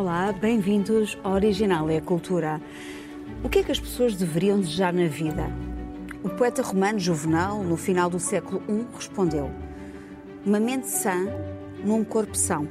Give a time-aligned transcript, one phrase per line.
[0.00, 2.60] Olá, bem-vindos ao Original é a Cultura.
[3.42, 5.50] O que é que as pessoas deveriam desejar na vida?
[6.22, 9.50] O poeta romano Juvenal, no final do século I, respondeu:
[10.46, 11.26] Uma mente sã
[11.84, 12.68] num corpo são.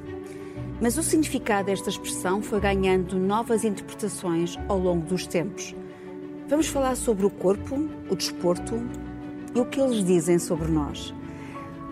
[0.80, 5.76] Mas o significado desta expressão foi ganhando novas interpretações ao longo dos tempos.
[6.48, 8.82] Vamos falar sobre o corpo, o desporto
[9.54, 11.14] e o que eles dizem sobre nós.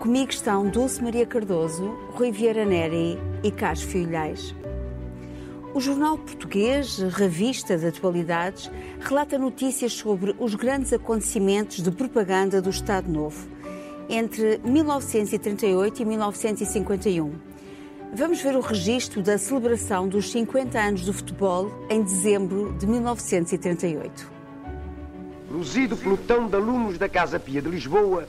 [0.00, 4.54] Comigo estão Dulce Maria Cardoso, Rui Vieira Neri e Carlos Filhais.
[5.76, 12.70] O jornal português, revista de atualidades, relata notícias sobre os grandes acontecimentos de propaganda do
[12.70, 13.46] Estado Novo
[14.08, 17.30] entre 1938 e 1951.
[18.14, 24.32] Vamos ver o registro da celebração dos 50 anos do futebol em dezembro de 1938.
[25.50, 28.26] Luzido pelotão de alunos da Casa Pia de Lisboa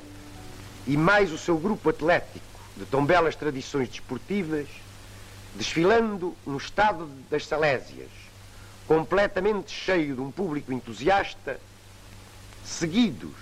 [0.86, 4.68] e mais o seu grupo atlético de tão belas tradições desportivas,
[5.58, 8.10] desfilando no estado das Salésias,
[8.88, 11.60] completamente cheio de um público entusiasta,
[12.64, 13.34] seguidos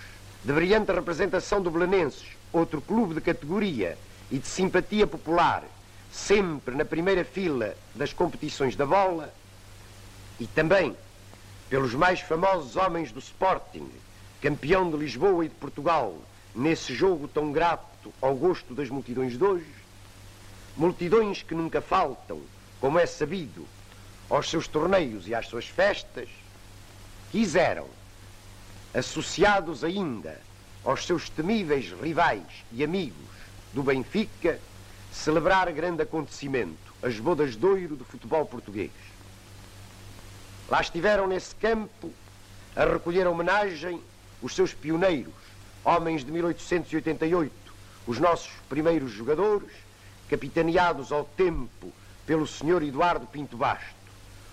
[0.43, 3.97] de brilhante representação do Belenenses, outro clube de categoria
[4.31, 5.63] e de simpatia popular,
[6.11, 9.33] sempre na primeira fila das competições da bola,
[10.39, 10.95] e também
[11.69, 13.89] pelos mais famosos homens do Sporting,
[14.41, 16.17] campeão de Lisboa e de Portugal,
[16.55, 19.84] nesse jogo tão grato ao gosto das multidões de hoje,
[20.75, 22.41] multidões que nunca faltam,
[22.79, 23.65] como é sabido,
[24.29, 26.27] aos seus torneios e às suas festas,
[27.31, 27.87] quiseram,
[28.93, 30.39] associados ainda
[30.83, 33.17] aos seus temíveis rivais e amigos
[33.73, 34.59] do Benfica,
[35.11, 38.91] celebrar grande acontecimento, as bodas de ouro do futebol português.
[40.69, 42.11] Lá estiveram nesse campo
[42.75, 44.01] a recolher homenagem
[44.41, 45.33] os seus pioneiros,
[45.83, 47.53] homens de 1888,
[48.07, 49.84] os nossos primeiros jogadores,
[50.29, 51.91] capitaneados ao tempo
[52.25, 52.83] pelo Sr.
[52.83, 53.95] Eduardo Pinto Basto.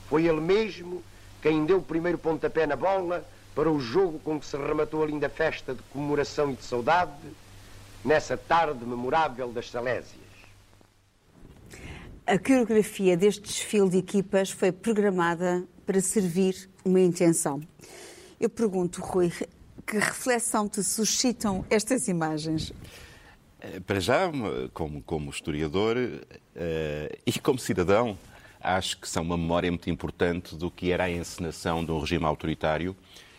[0.09, 1.03] Foi ele mesmo
[1.41, 5.07] quem deu o primeiro pontapé na bola para o jogo com que se rematou a
[5.07, 7.13] linda festa de comemoração e de saudade
[8.05, 10.21] nessa tarde memorável das Salésias.
[12.27, 17.61] A coreografia deste desfile de equipas foi programada para servir uma intenção.
[18.41, 19.33] Eu pergunto, Rui,
[19.87, 22.73] que reflexão te suscitam estas imagens?
[23.63, 24.31] Eh, para já,
[24.75, 28.19] como, como historiador uh, e como cidadão,
[28.61, 32.25] acho que são uma memória muito importante do que era a encenação de um regime
[32.25, 32.97] autoritário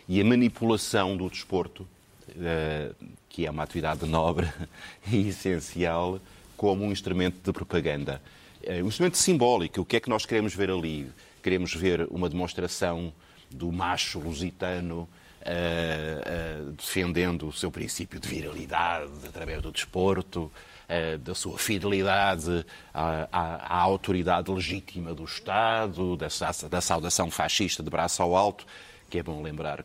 [0.07, 1.84] e a manipulação do desporto,
[2.29, 2.95] uh,
[3.28, 4.50] que é uma atividade nobre
[5.11, 6.19] e essencial,
[6.55, 8.22] como um instrumento de propaganda.
[8.66, 9.81] Uh, um instrumento simbólico.
[9.81, 11.11] O que é que nós queremos ver ali?
[11.41, 13.11] Queremos ver uma demonstração
[13.51, 15.07] do macho lusitano
[15.45, 20.49] Uh, uh, defendendo o seu princípio de viralidade através do desporto,
[20.87, 26.27] uh, da sua fidelidade à, à, à, autoridade legítima do Estado, da,
[26.69, 28.65] da, saudação fascista de braço ao alto,
[29.09, 29.83] que é bom lembrar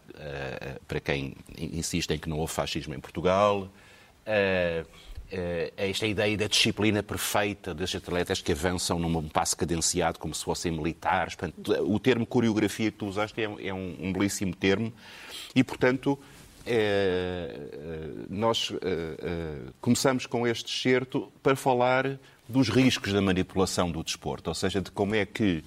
[0.87, 3.69] para quem insiste em que não houve fascismo em Portugal.
[5.77, 10.71] esta ideia da disciplina perfeita destes atletas que avançam num passo cadenciado como se fossem
[10.71, 11.37] militares.
[11.81, 14.93] o termo coreografia que tu usaste é, é um belíssimo termo
[15.55, 16.19] e, portanto,
[16.67, 17.55] é,
[18.29, 24.55] nós é, começamos com este excerto para falar dos riscos da manipulação do desporto, ou
[24.55, 25.65] seja, de como é que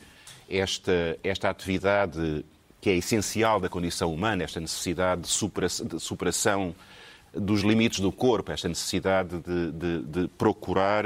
[0.49, 2.45] esta, esta atividade
[2.79, 6.75] que é essencial da condição humana, esta necessidade de superação, de superação
[7.33, 11.05] dos limites do corpo, esta necessidade de, de, de procurar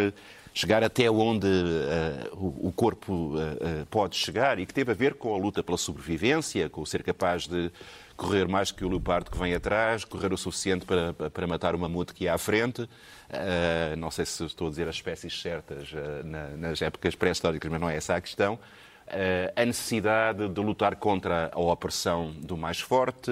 [0.55, 5.35] chegar até onde uh, o, corpo uh, pode chegar e que teve a ver com
[5.35, 7.69] a luta pela sobrevivência, com o ser capaz de
[8.15, 11.77] correr mais que o leopardo que vem atrás, correr o suficiente para, para matar o
[11.77, 12.83] mamute que há à frente.
[12.83, 17.69] Uh, não sei se estou a dizer as espécies certas uh, na, nas épocas pré-históricas,
[17.69, 18.57] mas não é essa a questão.
[19.07, 23.29] Uh, a necessidade de lutar contra a opressão do mais forte,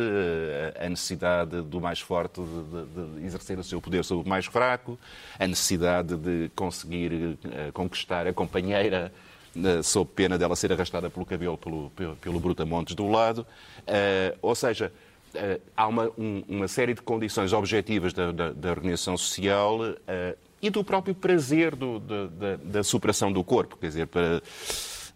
[0.80, 5.00] a necessidade do mais forte de, de, exercer o seu poder sobre o mais fraco,
[5.40, 7.40] a necessidade de conseguir
[7.74, 9.12] conquistar a companheira
[9.84, 13.46] sob pena dela ser arrastada pelo cabelo pelo, pelo, pelo Brutamontes do lado.
[14.44, 14.94] Ou seja,
[15.76, 19.80] há uma, um, uma, série de condições objetivas da, da, da organização social
[20.64, 23.76] e do próprio prazer do, da, da, superação do corpo.
[23.76, 24.42] Quer dizer, para,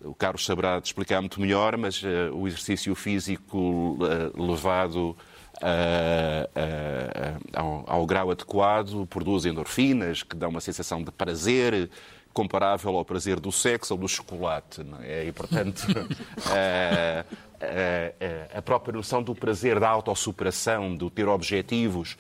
[0.03, 2.01] o Carlos saberá explicar muito melhor, mas
[2.33, 3.97] o exercício físico
[4.35, 5.15] levado
[7.53, 11.89] ao, ao, grau adequado produz endorfinas que dão uma sensação de prazer
[12.37, 14.85] comparável ao prazer do sexo ou do chocolate.
[15.01, 15.25] É?
[15.25, 15.87] E, portanto,
[16.45, 17.25] a,
[18.53, 22.15] a, a, própria noção do prazer da autossuperação, do ter objetivos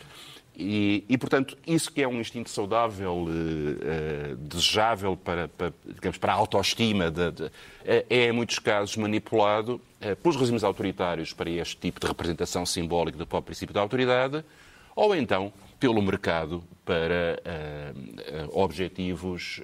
[0.59, 6.17] E, e, portanto, isso que é um instinto saudável, uh, uh, desejável para, para, digamos,
[6.17, 7.51] para a autoestima, de, de,
[7.85, 13.19] é, em muitos casos, manipulado uh, pelos regimes autoritários para este tipo de representação simbólica
[13.19, 14.43] do próprio princípio da autoridade,
[14.95, 17.39] ou então pelo mercado para
[18.51, 19.61] objetivos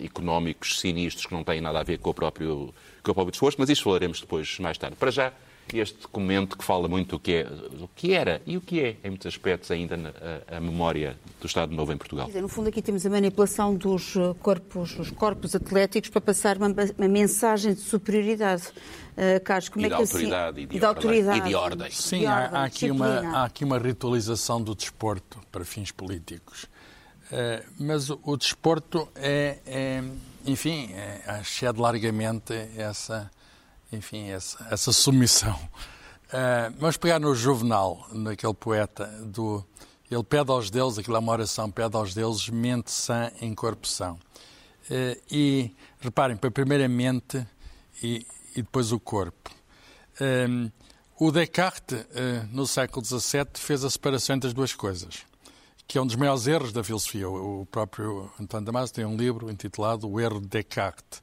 [0.00, 3.56] económicos sinistros que não têm nada a ver com o próprio, com o próprio esforço,
[3.58, 4.94] mas isso falaremos depois, mais tarde.
[4.94, 5.32] Para já,
[5.72, 8.96] este documento que fala muito do que, é, do que era e o que é,
[9.02, 10.10] em muitos aspectos, ainda na,
[10.50, 12.26] a, a, memória do Estado Novo em Portugal.
[12.26, 16.56] Dizer, no fundo, aqui temos a manipulação dos eh, corpos, dos corpos atléticos para passar
[16.56, 18.64] uma, uma mensagem de superioridade.
[19.12, 21.54] Uh, Carlos, como e é que autoridade, assim, e de, e de autoridade e de
[21.54, 21.90] ordem.
[21.90, 25.90] Sim, de ordem, há, há, aqui uma, há aqui uma ritualização do desporto para fins
[25.90, 26.64] políticos.
[27.30, 30.02] Uh, mas o, o desporto é, é
[30.46, 33.30] enfim, é, excede largamente essa
[33.92, 35.54] enfim, essa, essa submissão.
[36.28, 39.64] Uh, vamos pegar no Juvenal, naquele poeta, do,
[40.10, 43.86] ele pede aos deuses, aquilo é uma oração, pede aos deuses mente sã em corpo
[43.86, 44.14] são.
[44.90, 47.46] Uh, e reparem, para primeiro a mente
[48.02, 49.50] e, e depois o corpo.
[50.20, 50.70] Um,
[51.18, 55.24] o Descartes, uh, no século XVII, fez a separação entre as duas coisas,
[55.86, 57.28] que é um dos maiores erros da filosofia.
[57.28, 61.22] O próprio António Damasio tem um livro intitulado O Erro de Descartes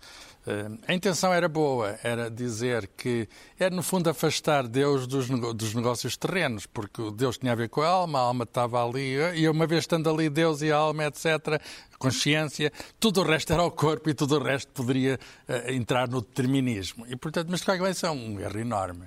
[0.87, 3.27] a intenção era boa, era dizer que
[3.59, 5.29] era, no fundo, afastar Deus dos,
[5.75, 9.47] negócios terrenos, porque Deus tinha a ver com a alma, a alma estava ali, e
[9.49, 11.61] uma vez estando ali Deus e a alma, etc.,
[11.97, 16.21] consciência, tudo o resto era o corpo e tudo o resto poderia uh, entrar no
[16.21, 17.05] determinismo.
[17.07, 19.05] E, portanto, mas de qualquer maneira, é um erro enorme.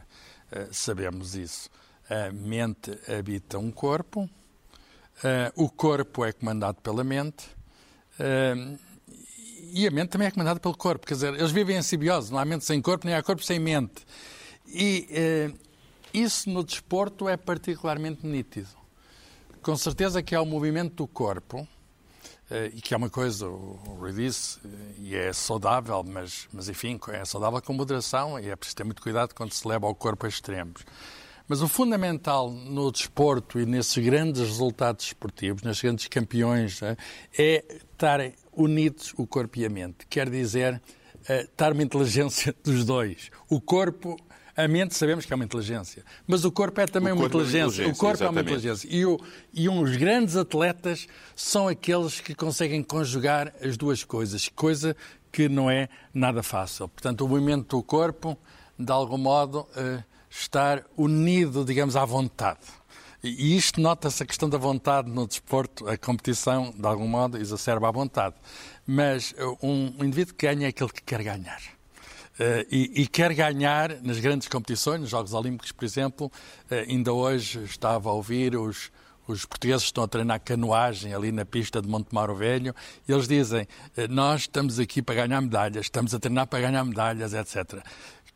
[0.71, 1.71] Sabemos isso.
[2.11, 4.29] A mente habita um corpo,
[5.57, 7.47] o corpo é comandado pela mente.
[9.75, 11.07] E a mente também é comandada pelo corpo.
[11.07, 13.59] Quer dizer, eles vivem em simbiose, não há mente sem corpo, nem há corpo sem
[13.59, 14.05] mente.
[14.67, 15.51] E eh,
[16.13, 18.69] isso no desporto é particularmente nítido.
[19.63, 21.67] Com certeza que é o movimento do corpo,
[22.51, 26.69] eh, e que é uma coisa, o Rui disse, eh, e é saudável, mas, mas
[26.69, 29.95] enfim, é saudável com moderação e é preciso ter muito cuidado quando se leva ao
[29.95, 30.85] corpo a extremos.
[31.49, 36.97] Mas o fundamental no desporto e nesses grandes resultados esportivos, nesses grandes campeões, é,
[37.39, 40.07] é estarem unidos o corpo e a mente.
[40.09, 40.81] Quer dizer,
[41.29, 43.31] uh, estar uma inteligência dos dois.
[43.49, 44.17] O corpo
[44.55, 47.83] a mente sabemos que é uma inteligência, mas o corpo é também uma inteligência.
[47.83, 47.93] É uma inteligência.
[47.93, 48.39] O corpo exatamente.
[48.39, 48.89] é uma inteligência.
[48.91, 49.19] E, o,
[49.53, 54.95] e uns grandes atletas são aqueles que conseguem conjugar as duas coisas, coisa
[55.31, 56.87] que não é nada fácil.
[56.89, 58.37] Portanto, o movimento do corpo,
[58.79, 62.61] de algum modo, uh, estar unido, digamos, à vontade.
[63.23, 67.89] E isto nota-se a questão da vontade no desporto, a competição, de algum modo, exacerba
[67.89, 68.35] a vontade.
[68.85, 71.61] Mas uh, um indivíduo que ganha é aquele que quer ganhar.
[72.35, 76.33] Uh, e, e, quer ganhar nas grandes competições, nos Jogos Olímpicos, por exemplo.
[76.69, 78.91] Uh, ainda hoje estava a ouvir os,
[79.29, 82.75] os portugueses estão a treinar canoagem ali na pista de Montemaro Velho,
[83.07, 83.69] e eles dizem:
[84.11, 87.85] Nós estamos aqui para ganhar medalhas, estamos a treinar para ganhar medalhas, etc.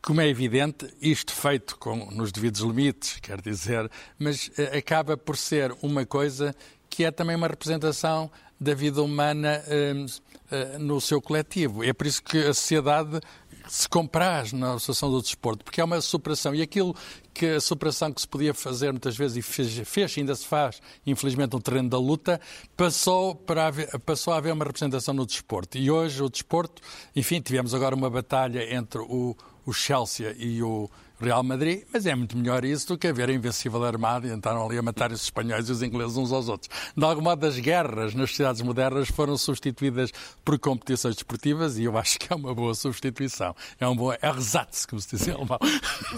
[0.07, 5.35] Como é evidente, isto feito com, nos devidos limites, quer dizer, mas eh, acaba por
[5.35, 6.55] ser uma coisa
[6.89, 10.05] que é também uma representação da vida humana eh,
[10.49, 11.83] eh, no seu coletivo.
[11.83, 13.19] É por isso que a sociedade
[13.67, 16.55] se compraz na Associação do Desporto, porque é uma superação.
[16.55, 16.95] E aquilo
[17.33, 20.81] que a superação que se podia fazer muitas vezes, e fez, fez ainda se faz,
[21.05, 22.39] infelizmente, no terreno da luta,
[22.77, 25.77] passou, para haver, passou a haver uma representação no desporto.
[25.77, 26.81] E hoje o desporto,
[27.13, 29.35] enfim, tivemos agora uma batalha entre o,
[29.67, 33.33] o Chelsea e o Real Madrid, mas é muito melhor isso do que haver a
[33.33, 36.69] invencível armada e entraram ali a matar os espanhóis e os ingleses uns aos outros.
[36.95, 40.11] De algum modo, as guerras nas cidades modernas foram substituídas
[40.45, 43.53] por competições desportivas e eu acho que é uma boa substituição.
[43.77, 45.59] É um bom ersatz, como se diz em alemão.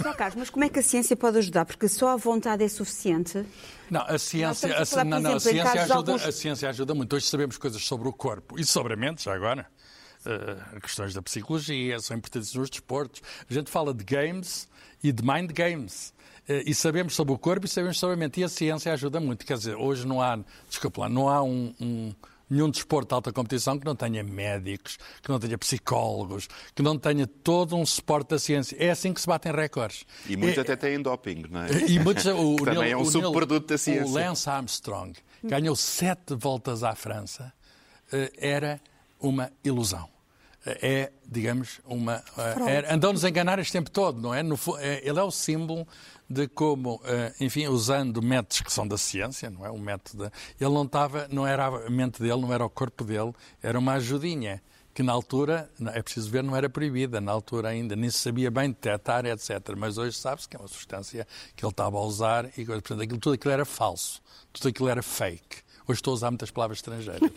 [0.04, 1.66] Mas, Carlos, mas como é que a ciência pode ajudar?
[1.66, 3.44] Porque só a vontade é suficiente?
[3.90, 6.26] Não, a ciência, a, não, não, a ciência, ajuda, alguns...
[6.28, 7.16] a ciência ajuda muito.
[7.16, 9.66] Hoje sabemos coisas sobre o corpo e sobre a mente, já agora
[10.26, 13.22] uh, questões da psicologia, são importantes nos desportos.
[13.50, 14.68] A gente fala de games
[15.04, 16.14] e de mind games.
[16.48, 18.40] Uh, e sabemos sobre o corpo e sabemos sobre a mente.
[18.40, 19.46] E a ciência ajuda muito.
[19.46, 22.14] Quer dizer, hoje não há, desculpa lá, não há um, um
[22.50, 26.98] nenhum desporto de alta competição que não tenha médicos, que não tenha psicólogos, que não
[26.98, 28.76] tenha todo um suporte da ciência.
[28.80, 30.04] É assim que se batem recordes.
[30.28, 31.70] E muitos é, até têm doping, não é?
[31.88, 34.06] E muitos, o, Também Neil, é um subproduto da ciência.
[34.06, 37.54] O Lance Armstrong ganhou sete voltas à França.
[38.38, 38.82] Era
[39.20, 40.10] uma ilusão.
[40.66, 42.22] É, digamos, uma.
[42.68, 44.44] É, Andou-nos a enganar este tempo todo, não é?
[44.44, 45.08] No, é?
[45.08, 45.88] Ele é o símbolo
[46.30, 49.72] de como, eh, enfim, usando métodos que são da ciência, não é?
[49.72, 50.32] O método.
[50.60, 53.34] Ele não estava, não era a mente dele, não era o corpo dele,
[53.64, 54.62] era uma ajudinha
[54.94, 58.52] que na altura, é preciso ver, não era proibida, na altura ainda nem se sabia
[58.52, 59.50] bem detectar, etc.
[59.78, 63.18] Mas hoje sabe-se que é uma substância que ele estava a usar e, portanto, aquilo,
[63.18, 64.22] tudo aquilo era falso,
[64.52, 65.64] tudo aquilo era fake.
[65.90, 67.20] Hoje estou a usar muitas palavras estrangeiras.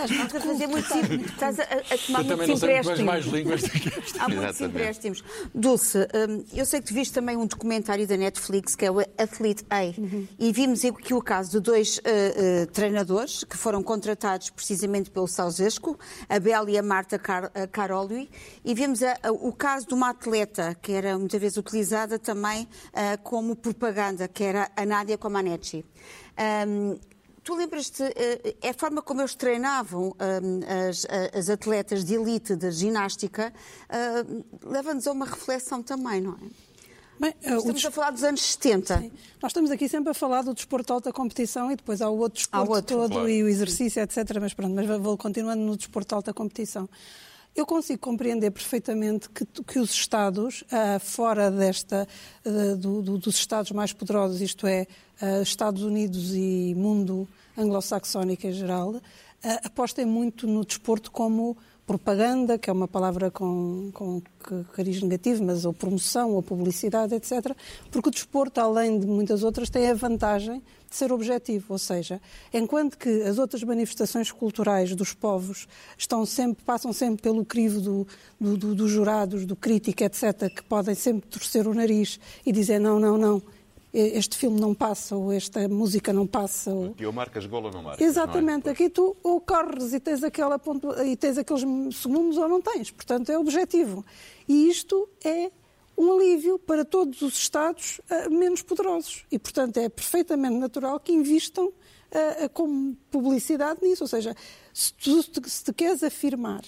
[0.00, 0.94] estás a fazer muito
[1.26, 3.00] estás a, a tomar eu muitos empréstimos.
[3.00, 4.24] mais línguas do que esta.
[4.24, 5.24] Há muitos empréstimos.
[5.54, 9.00] Dulce, hum, eu sei que tu viste também um documentário da Netflix que é o
[9.00, 10.26] Athlete A uhum.
[10.38, 15.28] e vimos aqui o caso de dois uh, uh, treinadores que foram contratados precisamente pelo
[15.28, 15.98] Salzesco,
[16.30, 18.30] a Bela e a Marta Car Caroli,
[18.64, 22.62] e vimos a, a, o caso de uma atleta que era muitas vezes utilizada também
[22.62, 25.84] uh, como propaganda, que era a Nádia Comaneci.
[26.66, 26.98] Um,
[27.42, 28.02] Tu lembras-te,
[28.60, 33.52] é a forma como eles treinavam eh, as, as atletas de elite da ginástica
[34.62, 36.70] leva-nos a uma reflexão também, não é?
[37.20, 38.98] Bem, estamos a falar dos anos 70.
[38.98, 39.12] Sim.
[39.42, 42.16] Nós estamos aqui sempre a falar do desporto de alta competição e depois há o
[42.16, 42.96] outro desporto outro.
[42.96, 43.28] todo claro.
[43.28, 44.16] e o exercício, etc.
[44.40, 46.88] Mas pronto, mas vou continuando no desporto de alta competição.
[47.54, 52.06] Eu consigo compreender perfeitamente que, que os Estados, uh, fora desta,
[52.44, 54.86] uh, do, do, dos Estados mais poderosos, isto é,
[55.20, 59.00] uh, Estados Unidos e mundo anglo-saxónico em geral,
[59.64, 61.56] apostem muito no desporto como
[61.90, 64.22] propaganda, que é uma palavra com, com
[64.72, 67.52] cariz negativo, mas ou promoção, ou publicidade, etc.
[67.90, 72.20] Porque o desporto, além de muitas outras, tem a vantagem de ser objetivo, ou seja,
[72.54, 75.66] enquanto que as outras manifestações culturais dos povos
[75.98, 78.06] estão sempre, passam sempre pelo crivo do,
[78.40, 82.78] do, do, dos jurados, do crítico, etc., que podem sempre torcer o nariz e dizer
[82.78, 83.42] não, não, não,
[83.92, 86.70] este filme não passa, ou esta música não passa.
[86.70, 86.90] Ou...
[86.90, 88.06] Aqui ou marcas gol ou não marcas.
[88.06, 88.72] Exatamente, não é?
[88.72, 91.62] aqui tu ou corres e tens, aquela ponto, e tens aqueles
[91.96, 94.04] segundos ou não tens, portanto é objetivo.
[94.48, 95.50] E isto é
[96.00, 99.26] um alívio para todos os Estados uh, menos poderosos.
[99.30, 104.04] E, portanto, é perfeitamente natural que invistam uh, como publicidade nisso.
[104.04, 104.34] Ou seja,
[104.72, 106.62] se tu se te queres afirmar,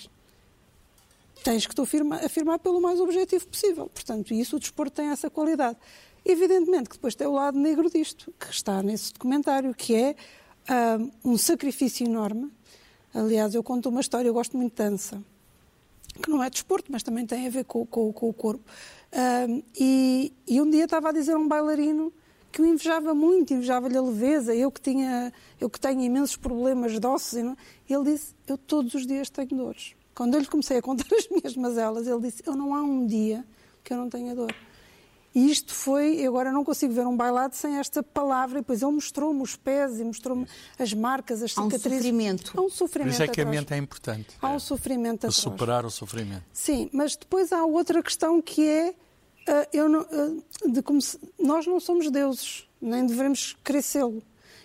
[1.43, 3.91] tens que te afirmar, afirmar pelo mais objetivo possível.
[3.93, 5.79] Portanto, isso o desporto tem essa qualidade.
[6.25, 10.15] Evidentemente que depois tem o lado negro disto, que está nesse documentário, que é
[10.71, 12.51] uh, um sacrifício enorme.
[13.13, 15.23] Aliás, eu conto uma história, eu gosto muito de dança,
[16.23, 18.65] que não é desporto, mas também tem a ver com, com, com o corpo.
[19.13, 22.13] Uh, e, e, um dia estava a dizer a um bailarino
[22.51, 27.01] que o invejava muito, invejava-lhe a leveza, eu que, tinha, eu que tenho imensos problemas
[27.01, 27.35] de ossos.
[27.35, 29.95] Ele disse, eu todos os dias tenho dores.
[30.15, 33.07] Quando eu lhe comecei a contar as minhas mazelas, ele disse, eu não há um
[33.07, 33.45] dia
[33.83, 34.55] que eu não tenha dor.
[35.35, 38.93] E isto foi, agora não consigo ver um bailado sem esta palavra, e depois ele
[38.93, 40.47] mostrou-me os pés e mostrou-me
[40.79, 41.87] as marcas, as cicatrizes.
[41.87, 42.53] Há um sofrimento.
[42.55, 43.49] Há um sofrimento Por isso é que atrás.
[43.49, 44.29] a mente é importante.
[44.43, 45.37] Há um sofrimento Para atrás.
[45.37, 46.45] superar o sofrimento.
[46.53, 51.19] Sim, mas depois há outra questão que é, uh, eu não, uh, de como se,
[51.39, 54.23] nós não somos deuses, nem devemos crescê-lo.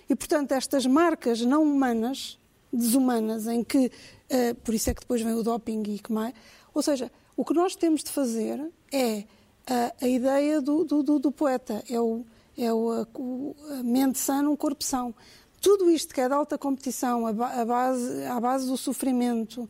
[0.09, 2.37] E, portanto, estas marcas não humanas,
[2.73, 3.89] desumanas, em que,
[4.31, 6.33] uh, por isso é que depois vem o doping e que mais,
[6.73, 8.59] ou seja, o que nós temos de fazer
[8.91, 9.23] é
[9.65, 11.83] a, a ideia do, do, do, poeta.
[11.89, 12.25] É, o,
[12.57, 15.13] é o, a, a mente sã num corpo são.
[15.61, 19.69] Tudo isto que é de alta competição, a, a base, à base do sofrimento,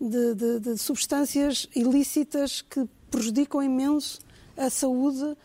[0.00, 4.18] de, de, de, substâncias ilícitas que prejudicam imenso
[4.56, 5.36] a saúde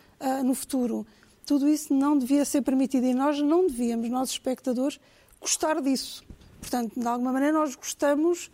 [0.44, 1.06] no futuro.
[1.46, 4.98] Tudo isso não devia ser permitido e nós não devíamos, nós espectadores,
[5.40, 6.24] gostar disso.
[6.60, 8.50] Portanto, de alguma maneira, nós gostamos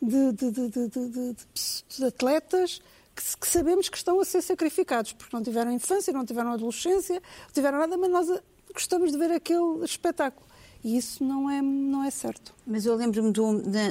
[0.00, 2.80] de, de atletas
[3.14, 7.14] que, que, sabemos que estão a ser sacrificados, porque não tiveram infância, não tiveram adolescência,
[7.14, 10.46] não tiveram nada, mas nós gostamos de ver aquele espetáculo.
[10.82, 12.52] E isso não é, não é certo.
[12.64, 13.32] Mas eu lembro-me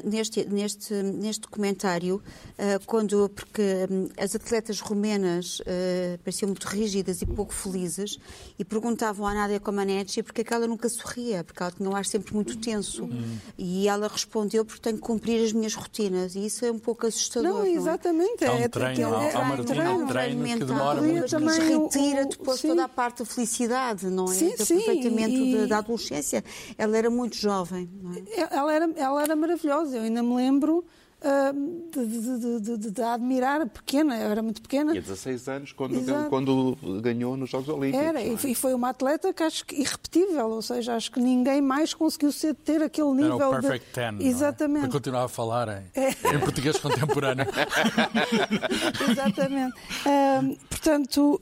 [0.03, 7.21] neste, neste, neste documentário, uh, quando, porque um, as atletas romenas uh, pareciam muito rígidas
[7.21, 8.17] e pouco felizes,
[8.57, 11.95] e perguntavam à Nádia Comaneci porque é que ela nunca sorria, porque ela tinha um
[11.95, 13.03] ar sempre muito tenso.
[13.03, 13.37] Uhum.
[13.57, 17.05] E ela respondeu porque tenho que cumprir as minhas rotinas, e isso é um pouco
[17.05, 17.51] assustador.
[17.51, 18.45] Não, exatamente.
[18.45, 18.63] Não é?
[18.63, 21.29] Há um treino, é, há, uma rotina, um treino, treino que demora muito.
[21.29, 22.69] Também retira depois sim.
[22.69, 24.35] toda a parte da felicidade, não é?
[24.35, 24.79] Sim, do sim.
[24.79, 25.67] aproveitamento e...
[25.67, 26.41] da adolescência.
[26.77, 28.60] Ela era muito jovem, não é?
[28.61, 29.97] Ela era, ela era maravilhosa.
[29.97, 30.85] Eu ainda me lembro
[31.21, 34.91] uh, de, de, de, de, admirar, pequena, eu era muito pequena.
[34.91, 38.05] Tinha 16 anos quando, quando ganhou nos Jogos Olímpicos.
[38.05, 38.27] Era, é?
[38.27, 42.31] e foi uma atleta que acho que irrepetível, ou seja, acho que ninguém mais conseguiu
[42.31, 43.93] ser, ter aquele nível era o perfect de...
[43.93, 44.77] ten, Exatamente.
[44.77, 44.81] É?
[44.87, 46.35] Para continuar a falar em, é.
[46.35, 47.45] em português contemporâneo.
[49.09, 49.75] Exatamente.
[50.05, 51.41] Uh, portanto,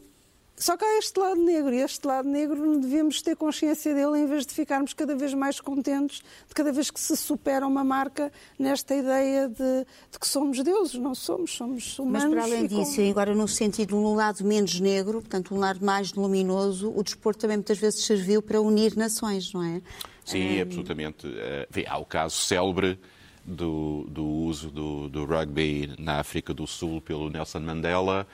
[0.59, 4.25] só que há este lado negro, e este lado negro devemos ter consciência dele em
[4.25, 8.29] vez de ficarmos cada vez mais contentes de cada vez que se supera uma marca
[8.59, 10.95] nesta ideia de, de que somos deuses.
[10.95, 12.23] Não somos, somos humanos.
[12.25, 13.09] Mas para além disso, como...
[13.09, 17.55] agora no sentido, num lado menos negro, portanto, um lado mais luminoso, o desporto também
[17.55, 19.81] muitas vezes serviu para unir nações, não é?
[20.25, 20.61] Sim, um...
[20.61, 21.25] absolutamente.
[21.25, 22.99] Uh, há o caso célebre
[23.45, 28.27] do, do uso do, do, rugby na África do Sul pelo Nelson Mandela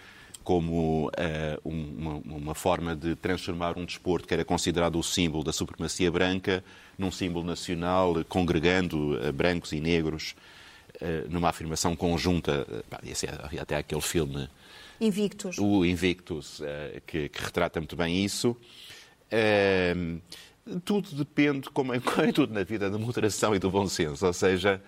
[0.45, 1.11] como uh,
[1.65, 6.63] uma, uma, forma de transformar um desporto que era considerado o símbolo da supremacia branca
[6.95, 10.35] num símbolo nacional, congregando uh, brancos e negros
[11.01, 12.65] uh, numa afirmação conjunta.
[13.51, 14.47] É até aquele filme.
[15.01, 15.57] Invictus.
[15.57, 16.61] O Invictus,
[17.07, 18.55] que, que, retrata muito bem isso.
[20.85, 24.25] tudo depende, como é, como é tudo na vida, da moderação e do bom senso.
[24.25, 24.79] Ou seja,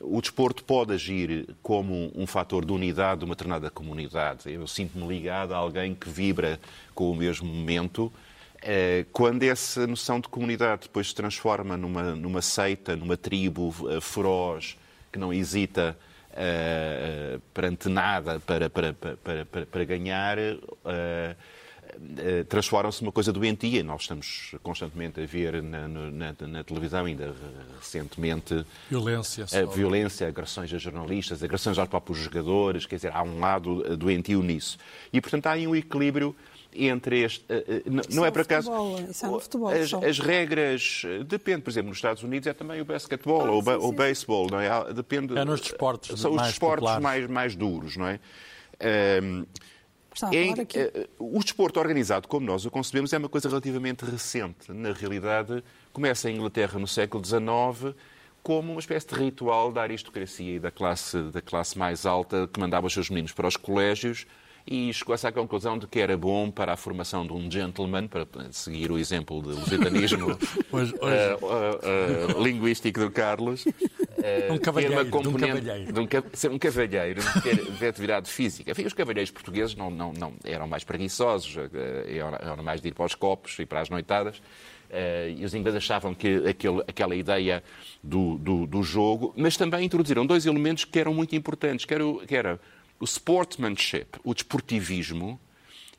[0.00, 4.52] o desporto pode agir como um fator de unidade de uma determinada comunidade.
[4.52, 6.60] Eu sinto-me ligado a alguém que vibra
[6.94, 8.12] com o mesmo momento.
[8.62, 14.00] Eh, quando essa noção de comunidade depois se transforma numa, numa seita, numa tribo eh,
[14.00, 14.76] feroz,
[15.10, 15.96] que não hesita
[16.32, 21.36] uh, perante nada para, para, para, para, ganhar, eh,
[22.48, 23.82] transformam-se numa coisa doentia.
[23.82, 27.34] Nós estamos constantemente a ver na, na, na televisão, ainda
[27.78, 33.40] recentemente, violência, a violência, agressões a jornalistas, agressões aos próprios jogadores, quer dizer, há um
[33.40, 34.78] lado eh, doentio nisso.
[35.12, 36.34] E, portanto, há aí um equilíbrio
[36.74, 37.44] entre este.
[37.48, 38.70] Eh, não é, é por acaso.
[39.40, 41.02] Futebol, é as, as, regras.
[41.26, 44.48] Depende, por exemplo, nos Estados Unidos é também o basquetebol ah, ou sim, o beisebol,
[44.50, 44.92] não é?
[44.92, 45.36] Depende.
[45.36, 46.20] É nos desportos.
[46.20, 48.20] São os desportos mais, mais duros, não é?
[49.22, 49.44] Um,
[50.32, 50.78] em, aqui.
[51.18, 54.72] Uh, o desporto organizado, como nós o concebemos, é uma coisa relativamente recente.
[54.72, 57.94] Na realidade, começa em Inglaterra no século XIX
[58.42, 62.58] como uma espécie de ritual da aristocracia e da classe, da classe mais alta que
[62.58, 64.26] mandava os seus meninos para os colégios
[64.66, 68.26] e chegou-se à conclusão de que era bom para a formação de um gentleman, para
[68.52, 70.38] seguir o exemplo do lusitanismo
[70.70, 71.34] hoje, hoje.
[71.40, 73.64] Uh, uh, uh, linguístico do Carlos.
[74.50, 75.92] Um cavalheiro, de um cavalheiro.
[75.92, 77.20] De um, ser um cavalheiro,
[77.78, 78.70] ter atividade física.
[78.70, 81.56] Enfim, os cavalheiros portugueses não, não, não, eram mais preguiçosos,
[82.40, 84.38] eram mais de ir para os copos e para as noitadas.
[84.92, 87.64] Uh, e os ingleses achavam que aquele, aquela ideia
[88.02, 92.04] do, do, do, jogo, mas também introduziram dois elementos que eram muito importantes, que era,
[92.28, 92.60] que era
[93.00, 95.40] o sportsmanship, o desportivismo,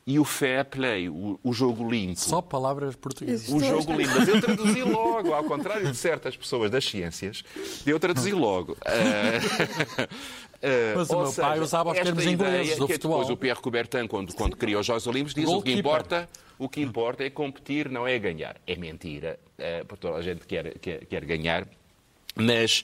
[0.06, 2.20] e o fair play, o, o, jogo limpo.
[2.20, 3.48] Só palavras portuguesas.
[3.48, 4.12] O jogo limpo.
[4.18, 7.44] Mas eu traduzi logo, ao contrário de certas pessoas das ciências,
[7.86, 8.74] eu traduzi logo.
[8.74, 8.76] Uh,
[10.04, 13.20] uh, Mas o meu seja, pai usava os termos ingleses do que futebol.
[13.20, 16.70] Depois o Pierre Coubertin, quando, quando criou os Jogos Olímpicos, diz o que importa o
[16.70, 18.58] que importa é competir, não é ganhar.
[18.68, 21.68] É mentira, uh, porque toda a gente quer, quer, quer ganhar.
[22.36, 22.84] Mas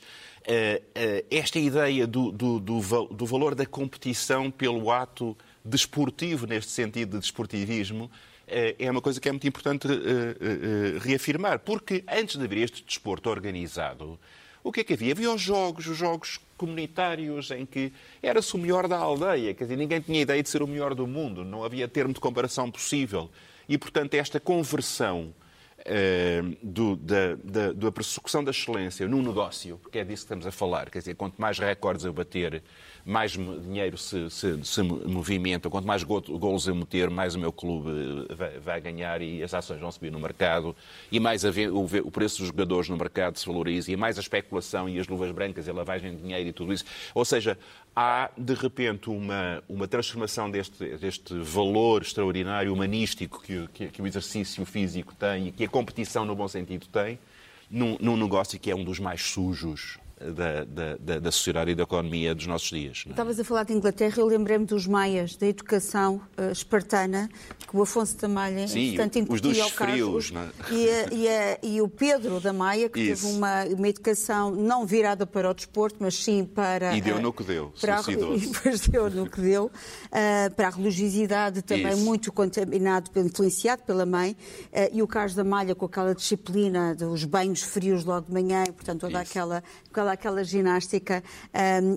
[1.30, 2.80] esta ideia do, do, do,
[3.12, 5.38] do, valor da competição pelo ato
[5.70, 8.12] desportivo, neste sentido de desportivismo,
[8.48, 9.88] eh, é uma coisa que é muito importante
[11.02, 11.60] reafirmar.
[11.60, 14.20] Porque antes de haver este desporto organizado,
[14.64, 15.14] o que é que havia?
[15.14, 19.78] Havia os jogos, os jogos comunitários, em que era-se o melhor da aldeia, quer dizer,
[19.78, 23.30] ninguém tinha ideia de ser o melhor do mundo, não havia termo de comparação possível.
[23.68, 25.49] E, portanto, esta conversão eh,
[26.62, 30.52] do, da, da, da persecução da excelência num negócio, porque é disso que estamos a
[30.52, 32.62] falar, quer dizer, quanto mais recordes eu bater,
[33.06, 37.90] mais dinheiro se, se, se movimenta, quanto mais golos eu meter, mais o meu clube
[38.30, 40.76] eh, vai, vai, ganhar e as ações vão subir no mercado,
[41.12, 44.22] e mais a, o, o, preço dos jogadores no mercado se valoriza, e mais a
[44.22, 46.86] especulação e as luvas brancas e a lavagem de dinheiro e tudo isso.
[47.16, 47.58] Ou seja,
[47.96, 54.08] há de repente uma, uma transformação deste, deste valor extraordinário humanístico que, que, que o
[54.08, 57.20] exercício físico tem e que a competição, no bom sentido, tem,
[57.70, 61.84] num, num negócio que é um dos mais sujos da, da, da, sociedade e da
[61.84, 63.04] economia dos nossos dias.
[63.08, 63.12] É?
[63.12, 67.82] Estavas a falar de Inglaterra, eu lembrei-me dos maias, da educação uh, espartana, que o
[67.82, 68.98] Afonso da Malha, Sim,
[69.30, 70.50] os dos frios, não é?
[70.72, 73.24] e, a, e, a, e, o Pedro da Maia, que Isso.
[73.24, 76.96] teve uma, uma educação não virada para o desporto, mas sim para...
[76.96, 80.68] E deu no que deu, para a, E depois deu no que deu, uh, para
[80.68, 82.04] a religiosidade também Isso.
[82.04, 84.36] muito contaminado, influenciado pela mãe,
[84.74, 88.66] uh, e o Carlos da Malha com aquela disciplina dos banhos frios logo de manhã,
[88.68, 91.24] e, portanto toda aquela, aquela toda aquela ginástica.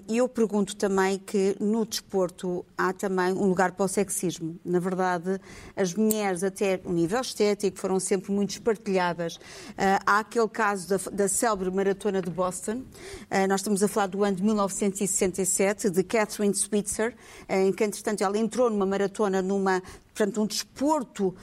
[0.08, 4.58] E eu pergunto também que no desporto há também um lugar para o sexismo.
[4.64, 5.40] Na verdade,
[5.74, 9.38] as mulheres, até no nível estético, foram sempre muito espartilhadas.
[9.76, 12.82] Ah, há aquele caso da, da célebre maratona de Boston.
[13.30, 17.14] Ah, nós estamos a falar do ano de 1967, de Catherine Switzer,
[17.48, 19.82] em que, entretanto, ela entrou numa maratona numa
[20.14, 21.34] portanto, um desporto uh,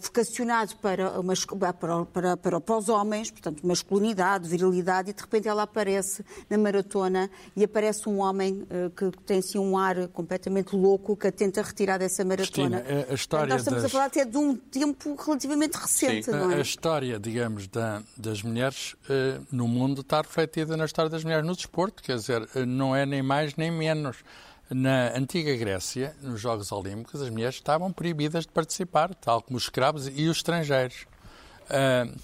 [0.00, 5.48] vocacionado para, uma, para, para, para, para, os homens, portanto, masculinidade, virilidade, e de repente
[5.48, 10.74] ela aparece na maratona e aparece um homem uh, que tem assim um ar completamente
[10.74, 12.80] louco que a tenta retirar dessa maratona.
[12.80, 13.90] Cristina, a história nós estamos das...
[13.90, 16.32] a falar até de um tempo relativamente recente, Sim.
[16.32, 16.56] não é?
[16.56, 21.46] A história, digamos, da, das mulheres uh, no mundo está refletida na história das mulheres
[21.46, 24.18] no desporto, quer dizer, não é nem mais nem menos.
[24.70, 29.64] Na antiga Grécia, nos Jogos Olímpicos, as mulheres estavam proibidas de participar, tal como os
[29.64, 31.06] escravos e os estrangeiros.
[31.70, 32.18] Uh,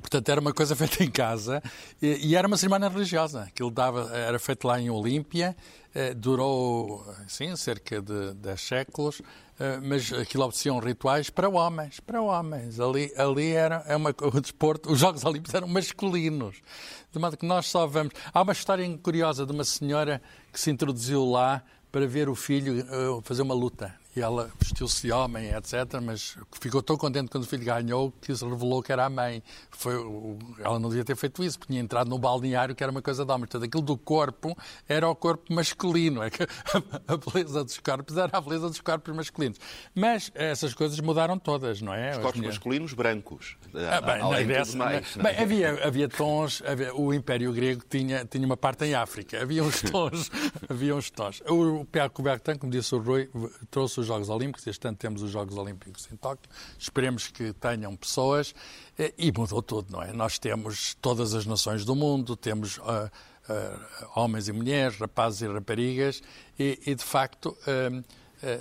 [0.00, 1.62] Portanto, era uma coisa feita em casa
[2.00, 3.42] e, e era uma cerimónia religiosa.
[3.42, 5.56] Aquilo dava, era feito lá em Olímpia,
[5.94, 9.22] eh, durou assim, cerca de 10 séculos,
[9.82, 12.80] mas aquilo obedeciam rituais para homens, para homens.
[12.80, 16.56] Ali, ali era é uma, o desporto, os Jogos Olímpicos eram masculinos.
[17.12, 18.12] De modo que nós só vamos.
[18.32, 22.84] Há uma história curiosa de uma senhora que se introduziu lá para ver o filho
[22.84, 26.00] uh, fazer uma luta e ela vestiu-se de homem, etc.
[26.02, 29.42] Mas ficou tão contente quando o filho ganhou que se revelou que era a mãe.
[29.70, 29.94] Foi,
[30.58, 33.24] ela não devia ter feito isso, porque tinha entrado no balneário que era uma coisa
[33.24, 33.46] de homem.
[33.46, 34.56] Portanto, aquilo do corpo
[34.88, 36.22] era o corpo masculino.
[36.22, 36.30] É
[37.06, 39.58] a beleza dos corpos era a beleza dos corpos masculinos.
[39.94, 42.10] Mas essas coisas mudaram todas, não é?
[42.12, 43.56] Os corpos masculinos brancos.
[43.74, 45.42] Ah, bem, além dessa, mais, bem, é?
[45.42, 49.82] havia, havia tons, havia, o Império Grego tinha, tinha uma parte em África, havia uns
[49.88, 50.30] tons,
[50.68, 51.40] havia uns tons.
[51.46, 53.30] O Pierre Coubertin, como disse o Rui,
[53.70, 54.66] trouxe os Jogos Olímpicos.
[54.66, 56.50] Este ano temos os Jogos Olímpicos em Tóquio.
[56.78, 58.54] Esperemos que tenham pessoas.
[58.98, 60.12] Eh, e mudou tudo, não é?
[60.12, 65.46] Nós temos todas as nações do mundo, temos uh, uh, homens e mulheres, rapazes e
[65.46, 66.22] raparigas,
[66.58, 67.56] e, e de facto.
[67.66, 68.02] Uh,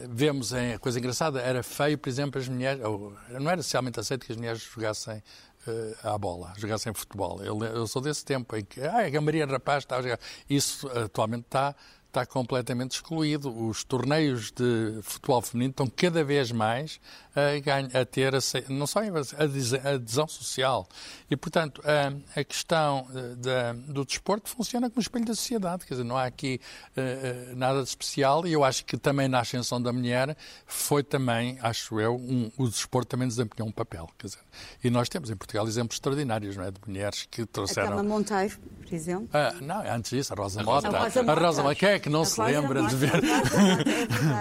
[0.10, 2.82] vemos em, coisa engraçada, era feio, por exemplo, as mulheres,
[3.30, 5.24] não era socialmente aceito que as mulheres jogassem
[5.68, 7.42] uh, à bola, jogassem futebol.
[7.42, 10.20] Eu, eu, sou desse tempo em que ah, a Maria Rapaz está a jogar.
[10.50, 11.76] Isso atualmente está
[12.10, 13.56] está completamente excluído.
[13.68, 17.00] Os torneios de futebol feminino estão cada vez mais
[17.36, 18.34] a, a ter
[18.68, 20.88] não só a adesão social.
[21.30, 25.86] E, portanto, a, a questão eh, do desporto funciona como espelho da sociedade.
[25.86, 26.60] Quer dizer, não há aqui
[26.98, 31.58] uh, nada de especial e eu acho que também na ascensão da mulher foi também,
[31.62, 34.10] acho eu, um, o desporto também desempenhou um papel.
[34.18, 34.40] Quer dizer,
[34.84, 36.72] e nós temos em Portugal exemplos extraordinários, não é?
[36.72, 38.00] De mulheres que trouxeram...
[38.00, 39.30] A Monteiro, por exemplo.
[39.32, 40.88] Ah, não, antes disso, a Rosa Mota.
[40.88, 41.40] A Rosa Mota.
[41.40, 41.99] A Rosa Mota.
[42.00, 43.12] Quem é que não a se lembra de ver...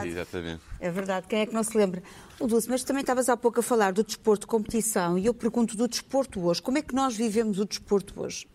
[0.02, 0.62] É Exatamente.
[0.78, 1.26] É verdade.
[1.26, 2.02] Quem é que não se lembra?
[2.38, 5.34] O Dulce, mas também estavas há pouco a falar do desporto de competição e eu
[5.34, 6.62] pergunto do desporto hoje.
[6.62, 8.46] Como é que nós vivemos o desporto hoje?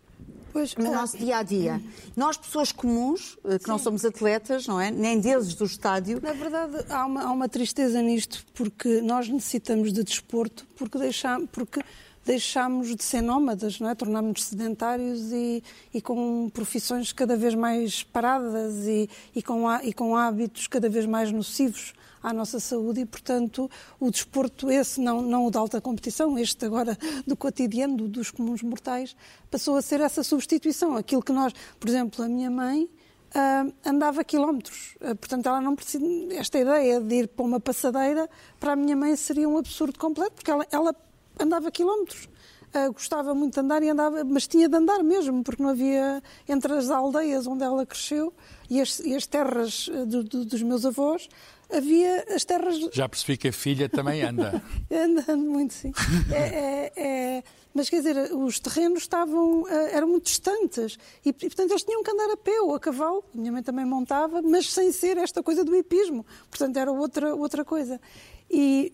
[0.54, 1.82] Pois, no nosso dia a dia.
[2.16, 3.72] Nós, pessoas comuns, eh, que Sim.
[3.72, 4.92] não somos atletas, não é?
[4.92, 6.22] Nem deuses do estádio.
[6.22, 11.50] Na verdade, há uma, há uma tristeza nisto, porque nós necessitamos de desporto, porque deixamos.
[11.52, 11.82] Porque
[12.26, 13.96] deixámos de ser nómadas, não é?
[13.96, 20.16] tornámos-nos sedentários e, e, com profissões cada vez mais paradas e, e, com, e com
[20.16, 25.46] hábitos cada vez mais nocivos à nossa saúde e, portanto, o desporto esse, não, não
[25.46, 29.16] o da alta competição, este agora do cotidiano, dos comuns mortais,
[29.52, 30.96] passou a ser essa substituição.
[30.96, 35.76] Aquilo que nós, por exemplo, a minha mãe uh, andava quilómetros, uh, portanto, ela não
[35.76, 40.00] precisa, esta ideia de ir para uma passadeira, para a minha mãe seria um absurdo
[40.00, 40.96] completo, porque ela, ela
[41.40, 42.30] andava quilómetros.
[42.76, 46.24] Uh, gostava muito de andar e andava, mas tinha de andar mesmo, porque não havia
[46.50, 48.34] entre as aldeias onde ela cresceu
[48.70, 51.30] e as, e as terras do, do, dos meus avós,
[51.76, 52.78] havia as terras.
[52.92, 54.62] Já percebi que a filha também anda.
[54.92, 55.92] anda, anda muito, sim.
[56.32, 57.44] É, é, é...
[57.74, 62.04] Mas quer dizer, os terrenos estavam, eh, eram muito distantes e, e, portanto, eles tinham
[62.04, 63.24] que andar a pé ou a cavalo.
[63.34, 66.24] A minha mãe também montava, mas sem ser esta coisa do hipismo.
[66.52, 68.00] Portanto, era outra, outra coisa.
[68.48, 68.94] E,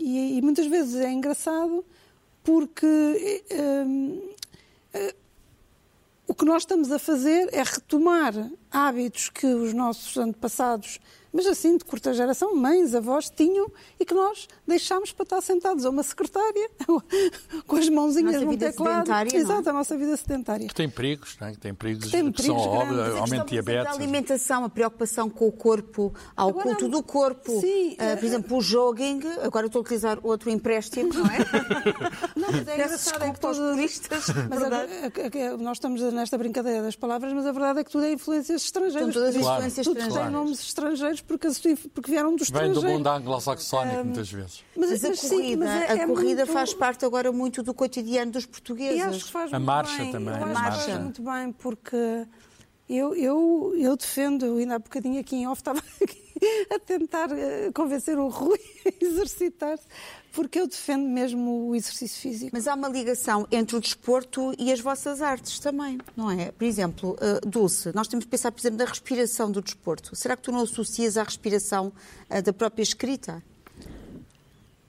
[0.00, 1.84] e, e muitas vezes é engraçado
[2.48, 3.44] porque.
[3.50, 5.14] Eh,
[6.26, 8.34] o que nós estamos a fazer é retomar
[8.70, 10.98] hábitos que os nossos antepassados
[11.32, 15.84] mas assim, de curta geração, mães, avós tinham e que nós deixámos para estar sentados
[15.84, 16.70] a uma secretária
[17.66, 19.10] com as mãozinhas no teclado.
[19.12, 19.36] É?
[19.36, 20.66] Exato, a nossa vida sedentária.
[20.66, 21.52] Que tem perigos, não é?
[21.52, 23.86] que tem perigos que, tem perigos são óbvios, aumento de diabetes.
[23.86, 27.60] A alimentação, a preocupação com o corpo, ao agora, culto do corpo.
[27.60, 31.38] Sim, uh, por exemplo, o jogging, agora estou a utilizar outro empréstimo, não é?
[32.36, 34.24] não, mas é engraçado é que todos turistas.
[34.48, 37.90] Mas a, a, a, nós estamos nesta brincadeira das palavras, mas a verdade é que
[37.90, 39.12] tudo é influências estrangeiras.
[39.12, 39.56] São todas claro.
[39.56, 40.14] influências estrangeiras.
[40.14, 41.48] Tudo tem nomes estrangeiros porque,
[41.94, 44.64] porque vieram dos Vem do mundo anglo-saxónico, um, muitas vezes.
[44.76, 46.52] Mas, mas a corrida, sim, mas é, a é corrida muito...
[46.52, 48.98] faz parte agora muito do cotidiano dos portugueses.
[48.98, 50.12] E acho que faz a marcha bem.
[50.12, 50.36] também.
[50.36, 50.86] Eu a marcha.
[50.86, 52.26] faz muito bem, porque
[52.88, 56.27] eu, eu, eu defendo, ainda há bocadinho aqui em off estava aqui
[56.74, 59.84] a tentar eh, convencer o Rui a exercitar-se,
[60.32, 62.50] porque eu defendo mesmo o exercício físico.
[62.52, 66.52] Mas há uma ligação entre o desporto e as vossas artes também, não é?
[66.52, 70.14] Por exemplo, uh, Dulce, nós temos que pensar, por exemplo, na respiração do desporto.
[70.14, 71.92] Será que tu não associas à respiração
[72.30, 73.42] uh, da própria escrita?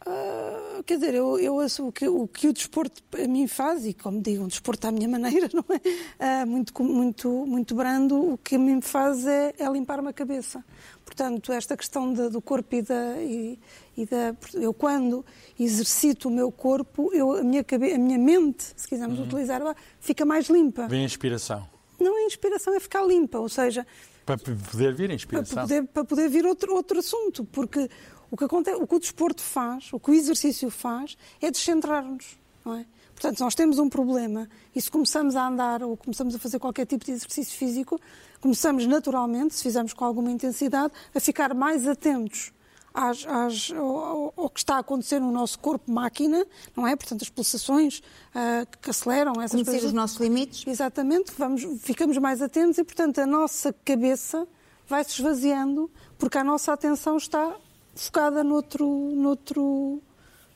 [0.06, 0.49] Uh,
[0.84, 4.22] quer dizer, eu, eu o, que, o que o desporto a mim faz, e como
[4.22, 6.44] digo, um desporto à minha maneira, não é?
[6.44, 10.64] Uh, muito, muito, muito brando, o que a mim faz é, é limpar-me a cabeça.
[11.04, 13.60] Portanto, esta questão de, do corpo e da, e,
[13.98, 14.36] e da.
[14.54, 15.26] Eu, quando
[15.60, 19.26] exercito o meu corpo, eu, a, minha cabe, a minha mente, se quisermos uhum.
[19.26, 19.62] utilizar,
[20.00, 20.88] fica mais limpa.
[20.88, 21.68] Vem a inspiração.
[22.00, 23.86] Não é inspiração, é ficar limpa, ou seja.
[24.26, 25.56] Para poder vir a inspiração.
[25.56, 27.90] Para poder, para poder vir outro, outro assunto, porque
[28.32, 32.38] o que, acontece, o que o desporto faz, o que o exercício faz, é descentrar-nos,
[32.66, 32.86] não é?
[33.14, 36.86] Portanto, nós temos um problema e se começamos a andar ou começamos a fazer qualquer
[36.86, 38.00] tipo de exercício físico,
[38.40, 42.54] começamos naturalmente, se fizermos com alguma intensidade, a ficar mais atentos
[42.94, 46.96] às, às, ao, ao, que está a acontecer no nosso corpo-máquina, não é?
[46.96, 49.88] Portanto, as pulsações uh, que aceleram essas Conhecer coisas.
[49.88, 50.66] os nossos limites.
[50.66, 54.48] Exatamente, vamos, ficamos mais atentos e, portanto, a nossa cabeça
[54.88, 57.54] vai se esvaziando porque a nossa atenção está
[58.00, 60.02] focada noutro, noutro,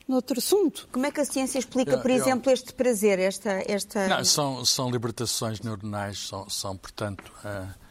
[0.08, 0.88] noutro assunto.
[0.91, 3.51] Como é que a ciência explica, por exemplo, este prazer, esta...
[3.67, 4.08] esta...
[4.08, 7.32] Não, são, são libertações neuronais, são, são portanto...
[7.43, 7.84] Uh,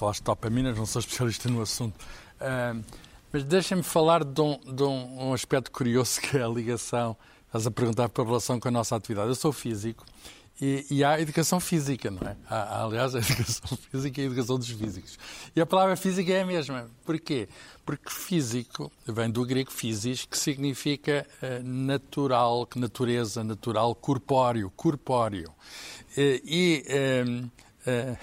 [0.00, 1.94] falaste de dopaminas, não sou especialista no assunto.
[2.40, 2.82] Uh,
[3.30, 7.16] mas deixem-me falar de, um, de um, um, aspecto curioso que é a ligação.
[7.46, 9.28] Estás a perguntar para a relação com a nossa atividade.
[9.28, 10.04] Eu sou físico
[10.60, 12.36] e, e há educação física, não é?
[12.48, 15.18] Há, aliás, a educação física e a educação dos físicos.
[15.56, 16.90] E a palavra física é a mesma.
[17.04, 17.48] Porquê?
[17.84, 25.48] Porque físico vem do grego physis, que significa uh, natural, que natureza, natural, corpóreo, corpóreo.
[26.16, 26.84] Uh, e.
[26.88, 27.50] Uh,
[27.86, 28.14] é,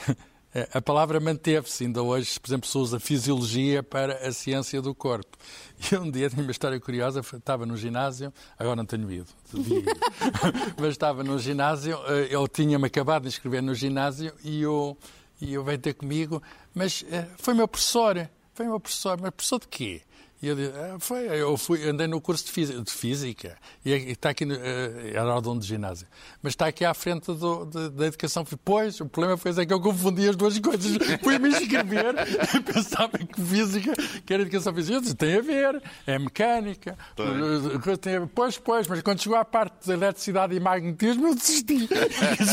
[0.73, 5.37] a palavra manteve-se, ainda hoje, por exemplo, se usa fisiologia para a ciência do corpo.
[5.91, 9.27] E um dia, tenho uma história curiosa, estava no ginásio, agora não tenho ido,
[10.79, 14.97] mas estava no ginásio, eh, eu tinha-me acabado de inscrever no ginásio e eu,
[15.39, 16.41] e eu veio ter comigo,
[16.73, 20.01] mas eh, foi meu professor, foi meu professor, mas professor de quê?
[20.39, 23.91] E eu disse, ah, foi, eu fui, andei no curso de física, de física e
[24.11, 26.07] está aqui, eh, era o dono de ginásio,
[26.43, 28.45] mas está aqui à frente do, de, da educação.
[28.63, 30.95] Pois, o problema foi é que eu confundi as duas coisas.
[31.23, 32.13] Fui-me inscrever
[32.53, 34.97] e pensava que física, que era educação física.
[34.97, 36.95] Eu disse, tem a ver, é mecânica.
[37.15, 38.27] Tem.
[38.35, 41.89] Pois, pois, mas quando chegou à parte da eletricidade e magnetismo, eu desisti.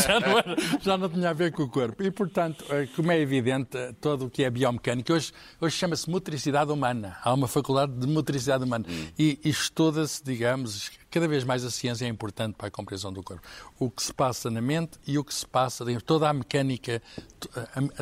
[0.07, 2.01] já, não era, já não tinha a ver com o corpo.
[2.01, 6.71] E, portanto, eh, como é evidente, todo o que é biomecânica, hoje, hoje chama-se motricidade
[6.71, 7.17] humana.
[7.23, 8.85] Há uma faculdade de motricidade humana.
[8.87, 9.07] Hum.
[9.17, 13.45] E estuda-se, digamos, cada vez mais a ciência é importante para a compreensão do corpo.
[13.77, 17.01] O que se passa na mente e o que se passa, digamos, toda a mecânica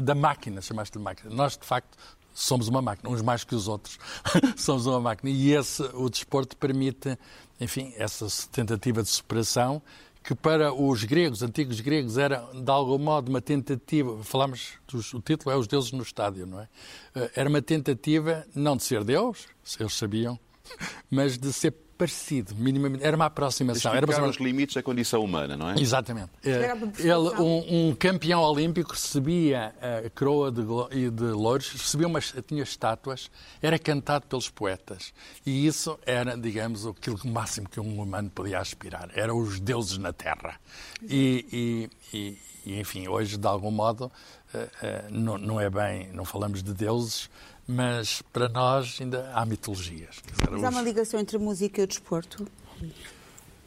[0.02, 1.34] da máquina, chamaste de máquina.
[1.34, 1.98] Nós, de facto,
[2.34, 3.98] somos uma máquina, uns mais que os outros.
[4.56, 5.30] somos uma máquina.
[5.30, 7.18] E esse, o desporto permite,
[7.60, 9.82] enfim, essa tentativa de superação
[10.24, 14.74] que para os gregos, antigos gregos, era de algum modo uma tentativa, falamos,
[15.14, 16.70] o título é Os Deuses no Estádio, não é?
[17.14, 20.40] Eh, era uma tentativa não de ser Deus, eles sabiam,
[21.12, 21.72] mas de ser
[22.04, 23.04] parecido, minimamente.
[23.04, 23.94] Era uma aproximação.
[23.94, 24.28] Era uma...
[24.28, 25.80] os limites da condição humana, não é?
[25.80, 26.32] Exatamente.
[26.44, 30.62] Eh, ele, um, um, campeão olímpico recebia a coroa de,
[31.10, 35.14] de louros, recebia umas, tinha estátuas, era cantado pelos poetas.
[35.46, 39.10] E isso era, digamos, aquilo máximo que um humano podia aspirar.
[39.16, 40.60] Eram os deuses na Terra.
[41.02, 44.12] E, e, e enfim, hoje, de algum modo,
[44.54, 47.30] eh, eh, não, não é bem, não falamos de deuses,
[47.68, 50.22] mas para nós ainda há mitologias.
[50.26, 52.48] Dizer, mas há uma ligação entre a música e o desporto?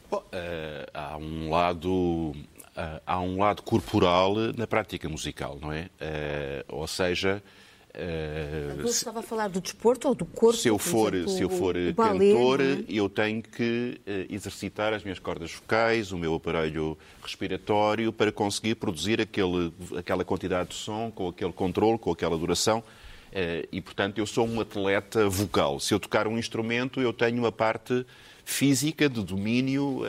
[0.09, 2.33] Bom, uh, há um lado
[2.77, 5.89] uh, há um lado corporal na prática musical, não é?
[5.99, 7.43] Uh, ou seja,
[7.97, 10.55] Uh, Você estava a falar do desporto ou do corpo?
[10.55, 12.83] Se eu for, exemplo, se eu for cantor, é?
[12.87, 18.75] eu tenho que uh, exercitar as minhas cordas vocais, o meu aparelho respiratório, para conseguir
[18.75, 22.83] produzir aquele, aquela quantidade de som, com aquele controle, com aquela duração.
[23.27, 25.79] Uh, e, portanto, eu sou um atleta vocal.
[25.79, 28.05] Se eu tocar um instrumento, eu tenho uma parte
[28.45, 30.03] física de domínio,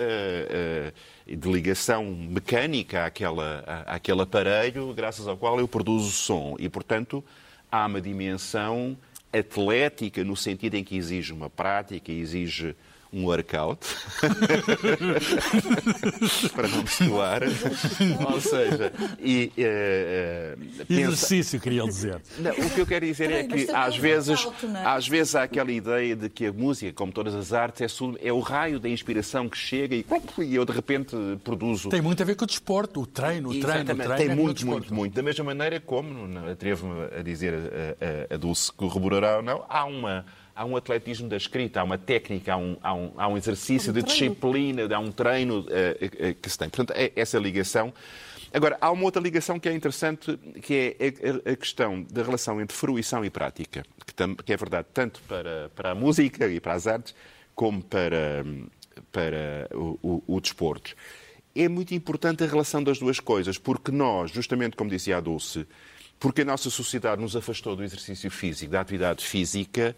[1.26, 6.54] de ligação mecânica àquela, àquele aparelho, graças ao qual eu produzo som.
[6.57, 7.24] E, portanto,
[7.68, 8.96] há uma dimensão
[9.33, 12.76] atlética no sentido em que exige uma prática, exige
[13.12, 13.81] um workout,
[16.55, 17.42] para não misturar,
[18.33, 22.21] ou seja, e, uh, uh, exercício, queria dizer.
[22.38, 24.85] Não, o que eu quero dizer é que às vezes, é?
[24.85, 28.33] às vezes há aquela ideia de que a música, como todas as artes, é, é
[28.33, 30.05] o raio da inspiração que chega e,
[30.44, 31.88] e eu de repente produzo.
[31.88, 34.16] Tem muito a ver com o desporto, o treino, o treino, o treino.
[34.16, 35.14] Tem é muito, muito, muito.
[35.14, 39.85] Da mesma maneira como, atrevo-me a dizer a, a, a Dulce corroborará ou não, há
[39.85, 40.25] uma
[40.59, 43.90] há um atletismo da escrita, há uma técnica, há um, há um, há um exercício
[43.90, 44.35] um de treino.
[44.35, 46.68] disciplina, há um treino uh, uh, que se tem.
[46.68, 47.94] Portanto, é essa ligação.
[48.53, 52.77] Agora, há uma outra ligação que é interessante, que é a, questão da relação entre
[52.77, 56.73] fruição e prática, que, tam, que, é verdade tanto para, para a música e para
[56.73, 57.14] as artes,
[57.55, 58.44] como para,
[59.12, 60.97] para o, o, o desporto.
[61.55, 65.66] É muito importante a relação das duas coisas, porque nós, justamente como dizia a Dulce,
[66.18, 69.94] porque a nossa sociedade nos afastou do exercício físico, da atividade física,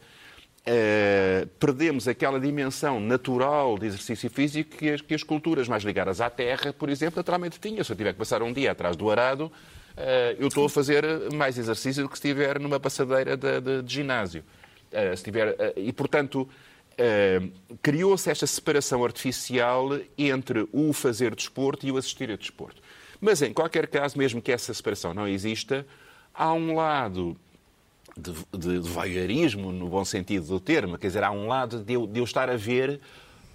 [0.61, 6.21] Uh, perdemos aquela dimensão natural de exercício físico que as, que as, culturas mais ligadas
[6.21, 7.83] à terra, por exemplo, naturalmente tinham.
[7.83, 9.51] Se eu tiver que passar um dia atrás do arado, uh,
[10.39, 13.95] eu estou a fazer mais exercício do que se estiver numa passadeira de, de, de
[13.95, 14.45] ginásio.
[14.93, 16.49] Uh, se tiver, e, portanto,
[17.81, 22.83] criou-se esta separação artificial entre o fazer desporto e o assistir a desporto.
[23.19, 25.87] Mas, em qualquer caso, mesmo que essa separação não exista,
[26.35, 27.39] há um lado
[28.21, 31.95] de, de, de voyeurismo, no bom sentido do termo, quer dizer, há um lado de
[31.95, 33.01] eu, de eu estar a ver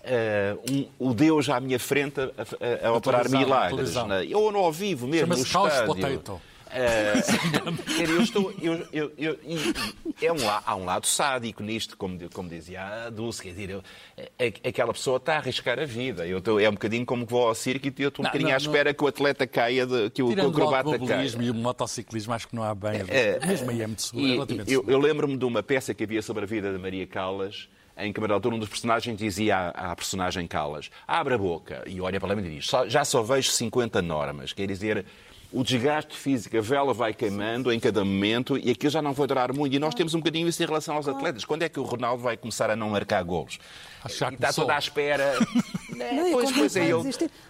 [0.06, 3.96] Uh, um, o Deus à minha frente a, a, a operar milagres.
[3.96, 4.28] Né?
[4.36, 5.88] Ou no ao vivo mesmo, no estádio.
[5.88, 6.40] Potato.
[6.76, 9.40] Uh, eu estou, eu, eu, eu,
[10.22, 13.84] é um, há um lado sádico nisto, como, como dizia a Dulce, quer dizer, eu,
[14.68, 16.28] aquela pessoa está a arriscar a vida.
[16.28, 18.50] Eu é um bocadinho como que vou ao circo e eu estou um não, bocadinho
[18.50, 18.94] não, à espera não.
[18.94, 21.28] que o atleta caia, de, que o, que o acrobata caia.
[21.40, 23.02] e o motociclismo, acho que não há bem.
[23.08, 24.44] É, mesmo aí é muito seguro.
[24.44, 27.70] É eu, eu lembro-me de uma peça que havia sobre a vida de Maria Callas,
[27.98, 31.84] em que, a altura, um dos personagens dizia à, à, personagem Callas: abre a boca
[31.88, 34.52] e olha para lá e diz: já só vejo 50 normas.
[34.52, 35.06] Quer dizer,
[35.56, 39.26] o desgaste físico, a vela vai queimando em cada momento e aquilo já não vai
[39.26, 39.74] durar muito.
[39.74, 41.46] E nós temos um bocadinho isso em relação aos atletas.
[41.46, 43.58] Quando é que o Ronaldo vai começar a não marcar golos?
[44.06, 45.34] está toda à espera.
[45.96, 47.04] não, pois, pois é, eu...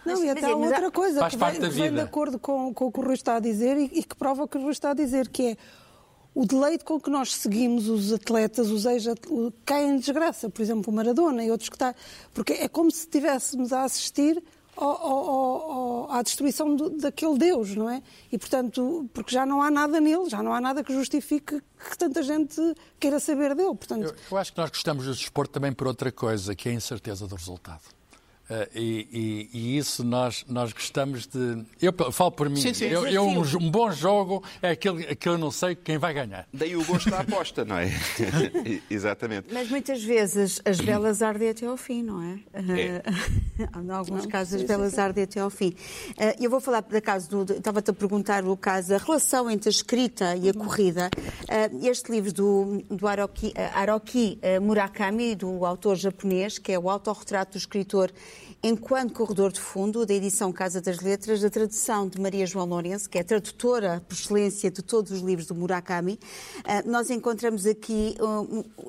[0.06, 2.92] Não, e até há outra coisa Faz que, vai, vem de acordo com, com, o
[2.92, 4.92] que o Rui está a dizer e, e que prova o que o Rui está
[4.92, 5.58] a dizer, que é
[6.36, 9.06] o deleite com que nós seguimos os atletas, os ex
[9.66, 10.48] caem em desgraça.
[10.48, 11.96] Por exemplo, o Maradona e outros que está.
[12.34, 14.44] Porque é como se estivéssemos a assistir
[14.76, 18.02] ao, ao, à destruição do, daquele Deus, não é?
[18.32, 21.98] E, portanto, porque já não há nada nele, já não há nada que justifique que
[21.98, 22.60] tanta gente
[23.00, 23.76] queira saber dele.
[23.76, 24.04] Portanto...
[24.04, 26.76] Eu, eu acho que nós gostamos do desporto também por outra coisa, que é a
[26.76, 27.84] incerteza do resultado.
[28.48, 31.66] Uh, e, e, e, isso nós, nós gostamos de.
[31.82, 32.62] Eu falo por mim.
[32.62, 35.98] Sim, sim, eu, eu um, um, bom jogo é aquele que eu não sei quem
[35.98, 36.48] vai ganhar.
[36.54, 37.90] Daí o gosto da aposta, não é?
[38.88, 39.48] Exatamente.
[39.52, 42.40] Mas muitas vezes as velas ardem até ao fim, não é?
[42.54, 43.02] é.
[43.84, 45.70] em alguns não, casos as velas ardem até ao fim.
[46.12, 47.52] Uh, eu vou falar da caso do.
[47.52, 51.10] Estava-te a perguntar o caso da relação entre a escrita e a corrida.
[51.50, 57.54] Uh, este livro do, do Haruki, Haruki Murakami, do autor japonês, que é o autorretrato
[57.54, 58.12] do escritor
[58.68, 63.08] enquanto corredor de fundo da edição Casa das Letras, da tradução de Maria João Lourenço,
[63.08, 66.18] que é tradutora por excelência de todos os livros do Murakami,
[66.64, 68.18] ah, nós encontramos aqui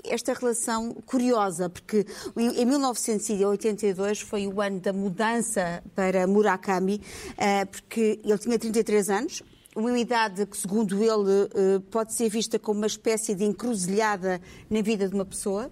[0.02, 7.02] esta relação curiosa, porque em 1982 foi o ano da mudança para Murakami,
[7.36, 9.42] ah, porque ele tinha 33 anos,
[9.74, 15.06] uma idade que, segundo ele, pode ser vista como uma espécie de encruzilhada na vida
[15.06, 15.70] de uma pessoa.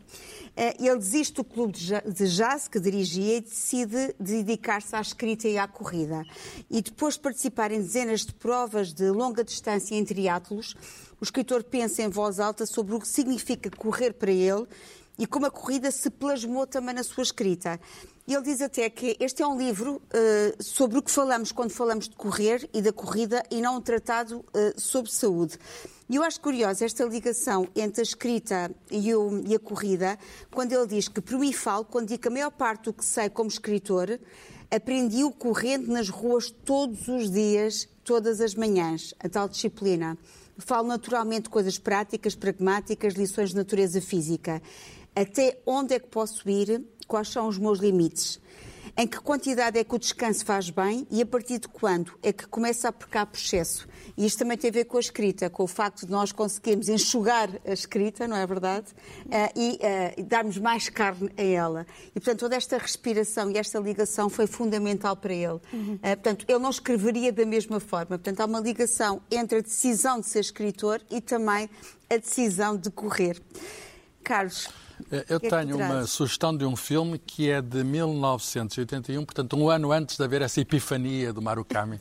[0.56, 5.58] Eh, ele desiste do clube de jazz que dirigia e decide dedicar-se à escrita e
[5.58, 6.24] à corrida.
[6.70, 10.76] E depois de participar em dezenas de provas de longa distância em triatlos,
[11.20, 14.66] o escritor pensa em voz alta sobre o que significa correr para ele
[15.18, 17.80] e como a corrida se plasmou também na sua escrita.
[18.26, 22.08] Ele diz até que este é um livro uh, sobre o que falamos quando falamos
[22.08, 25.58] de correr e da corrida e não um tratado uh, sobre saúde.
[26.08, 30.18] E eu acho curiosa esta ligação entre a escrita e, o, e, a corrida,
[30.50, 33.04] quando ele diz que, por mim falo, quando digo que a maior parte do que
[33.04, 34.20] sei como escritor,
[34.70, 40.18] aprendi-o correndo nas ruas todos os dias, todas as manhãs, a tal disciplina.
[40.58, 44.62] Falo naturalmente coisas práticas, pragmáticas, lições de natureza física.
[45.16, 46.84] Até onde é que posso ir?
[47.08, 48.38] Quais são os meus limites?
[48.96, 52.32] Em que quantidade é que o descanso faz bem e a partir de quando é
[52.32, 53.88] que começa a pecar por excesso?
[54.16, 56.88] E isto também tem a ver com a escrita, com o facto de nós conseguirmos
[56.88, 58.86] enxugar a escrita, não é verdade?
[59.26, 59.78] Uh, e
[60.20, 61.86] uh, darmos mais carne a ela.
[62.10, 65.60] E, portanto, toda esta respiração e esta ligação foi fundamental para ele.
[65.72, 65.94] Uhum.
[65.94, 68.16] Uh, portanto, ele não escreveria da mesma forma.
[68.16, 71.68] Portanto, há uma ligação entre a decisão de ser escritor e também
[72.08, 73.42] a decisão de correr.
[74.22, 74.83] Carlos, eh,
[75.28, 79.68] eu que tenho é uma sugestão de um filme que é de 1981, portanto, um
[79.68, 82.00] ano antes de haver essa epifania do Marukami,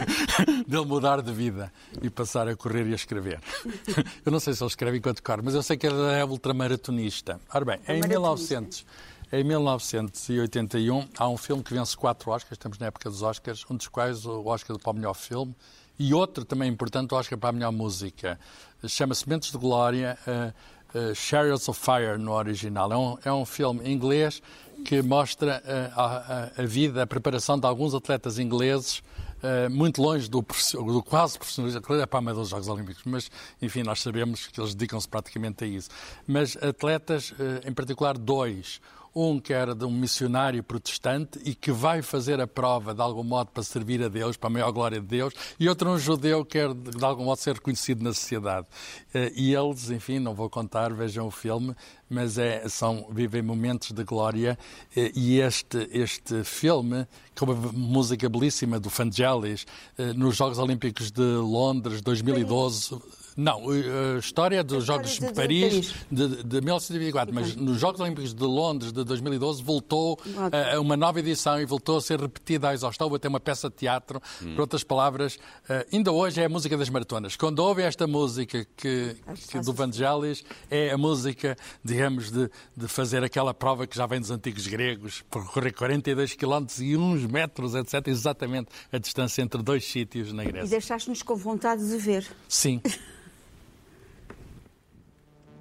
[0.66, 3.40] dele mudar de vida e passar a correr e a escrever.
[4.24, 7.40] Eu não sei se ele escreve enquanto corre, mas eu sei que ele é ultramaratonista.
[7.52, 8.84] Ora bem, em 1900.
[9.32, 13.76] Em 1981 há um filme que vence quatro Oscars, estamos na época dos Oscars, um
[13.76, 15.54] dos quais o Oscar para o melhor filme
[15.98, 18.40] e outro também importante, o Oscar para a melhor música.
[18.88, 20.18] Chama-se Mentes de Glória.
[20.26, 20.52] Uh,
[20.94, 22.92] uh, Chariots of Fire no original.
[22.92, 24.42] É um, é um filme inglês
[24.84, 29.02] que mostra uh, a, a, vida, a preparação de alguns atletas ingleses
[29.40, 33.30] Uh, muito longe do, do quase profissionalismo, é para amadores dos Jogos Olímpicos, mas
[33.62, 35.88] enfim, nós sabemos que eles dedicam-se praticamente a isso.
[36.26, 38.82] Mas atletas, uh, em particular dois,
[39.14, 43.24] um que era de um missionário protestante e que vai fazer a prova de algum
[43.24, 46.44] modo para servir a Deus, para a maior glória de Deus, e outro um judeu
[46.44, 48.66] que quer de algum modo ser reconhecido na sociedade.
[49.12, 51.74] Eh, e eles, enfim, não vou contar, vejam o filme,
[52.08, 54.58] mas é, são, vivem momentos de glória
[54.96, 57.06] eh, e este, este filme,
[57.38, 63.00] com uma música belíssima do Vangelis, eh, nos Jogos Olímpicos de Londres 2012,
[63.36, 68.00] Não, a história dos Jogos de, de Paris de, de, de 1924, mas nos Jogos
[68.00, 70.18] Olímpicos de Londres de 2012 voltou
[70.52, 73.40] a, a, uma nova edição e voltou a ser repetida à exaustão, a ter uma
[73.40, 74.20] peça de teatro.
[74.42, 74.54] Hum.
[74.54, 77.36] Por outras palavras, uh, ainda hoje é a música das maratonas.
[77.36, 79.16] Quando ouve esta música que,
[79.48, 84.20] que do Vangelis, é a música, digamos, de, de fazer aquela prova que já vem
[84.20, 88.08] dos antigos gregos, percorrer 42 km e uns metros, etc.
[88.08, 90.66] Exatamente a distância entre dois sítios na Grécia.
[90.66, 92.26] E deixaste-nos com vontade de ver.
[92.48, 92.80] Sim.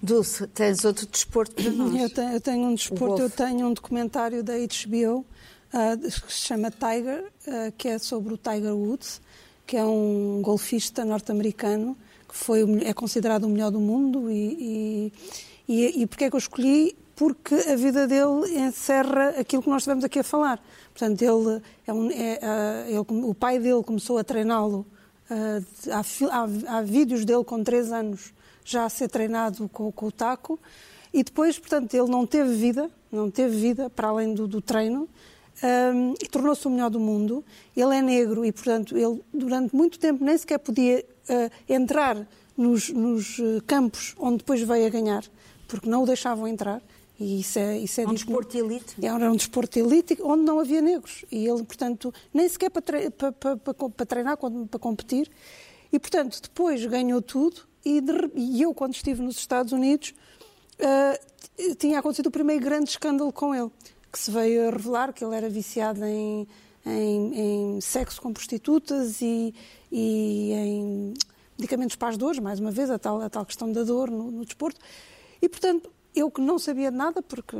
[0.00, 1.94] Dulce, tens outro desporto para nós?
[1.94, 5.24] Eu tenho, eu tenho um desporto, eu tenho um documentário da HBO
[5.72, 9.20] uh, que se chama Tiger, uh, que é sobre o Tiger Woods,
[9.66, 11.96] que é um golfista norte-americano
[12.32, 15.12] foi, é considerado o melhor do mundo e,
[15.68, 16.96] e, e, e porquê é que eu escolhi?
[17.14, 20.60] Porque a vida dele encerra aquilo que nós estivemos aqui a falar.
[20.92, 24.86] Portanto, ele, é um, é, uh, ele o pai dele começou a treiná-lo,
[25.30, 28.32] há, há, há vídeos dele com 3 anos
[28.64, 30.58] já a ser treinado com, com, o taco
[31.12, 35.08] e depois, portanto, ele não teve vida, não teve vida para além do, do treino
[35.62, 37.44] um, e tornou-se o melhor do mundo.
[37.76, 41.04] Ele é negro e, portanto, ele durante muito tempo nem sequer podia
[41.68, 45.24] entrar nos, nos, uh, campos onde depois veio a ganhar,
[45.66, 46.82] porque não o deixavam entrar.
[47.18, 48.96] E isso é, isso é um desporto elite.
[49.00, 51.24] Era um desporto elite onde não havia negros.
[51.30, 55.30] E ele, portanto, nem sequer para, tre para, para, para treinar, para competir.
[55.92, 60.14] E, portanto, depois ganhou tudo e, de, e eu, quando estive nos Estados Unidos,
[60.80, 63.70] uh, tinha acontecido o primeiro grande escândalo com ele,
[64.10, 66.48] que se veio a revelar que ele era viciado em,
[66.84, 69.54] em, em sexo com prostitutas e,
[69.92, 71.14] e, em
[71.58, 74.30] medicamentos para as dores, mais uma vez, a tal, a tal questão da dor no,
[74.30, 74.80] no desporto.
[75.40, 77.56] E, portanto, eu que não sabia de nada, porque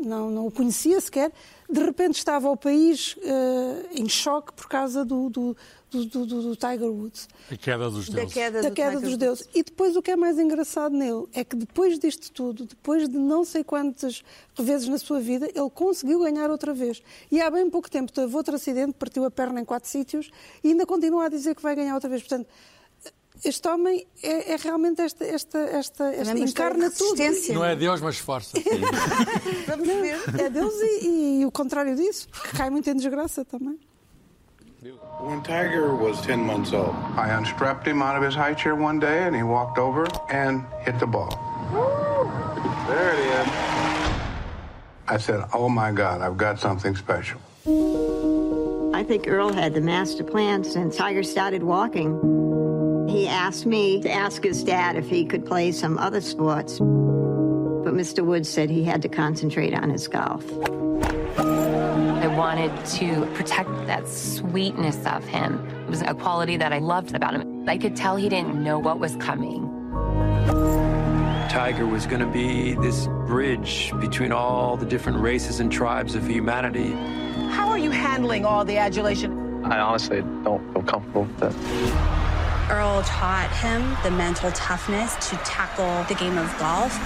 [0.00, 1.32] não, não o conhecia sequer,
[1.68, 5.56] de repente estava o país uh, em choque por causa do, do,
[5.90, 7.28] do, do, do, Tiger Woods.
[7.50, 8.34] A queda dos deuses.
[8.34, 9.48] Da queda, da queda dos deuses.
[9.54, 13.16] E depois o que é mais engraçado nele é que depois disto tudo, depois de
[13.16, 14.22] não sei quantas
[14.58, 17.02] vezes na sua vida, ele conseguiu ganhar outra vez.
[17.30, 20.30] E há bem pouco tempo teve outro acidente, partiu a perna em quatro sítios
[20.64, 22.22] e ainda continua a dizer que vai ganhar outra vez.
[22.22, 22.48] Portanto,
[23.44, 27.20] este homem é, é realmente esta, esta, esta, esta encarna tudo.
[27.52, 28.58] Não é Deus, mas força.
[29.66, 30.18] Vamos ver.
[30.38, 33.78] É Deus e, e, o contrário disso, porque cai muito em desgraça também.
[35.20, 38.98] When Tiger was 10 months old, I unstrapped him out of his high chair one
[38.98, 41.28] day and he walked over and hit the ball.
[42.88, 43.48] There it is.
[45.06, 47.40] I said, Oh my God, I've got something special.
[48.94, 52.49] I think Earl had the master plan since Tiger started walking.
[53.20, 57.92] He asked me to ask his dad if he could play some other sports, but
[57.92, 58.24] Mr.
[58.24, 60.42] Woods said he had to concentrate on his golf.
[61.38, 65.62] I wanted to protect that sweetness of him.
[65.84, 67.68] It was a quality that I loved about him.
[67.68, 69.68] I could tell he didn't know what was coming.
[71.50, 76.26] Tiger was going to be this bridge between all the different races and tribes of
[76.26, 76.92] humanity.
[77.50, 79.62] How are you handling all the adulation?
[79.66, 82.19] I honestly don't feel comfortable with it.
[82.70, 86.96] Earl taught him the mental toughness to tackle the game of golf.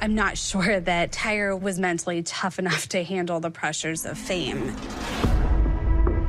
[0.00, 4.76] I'm not sure that Tiger was mentally tough enough to handle the pressures of fame.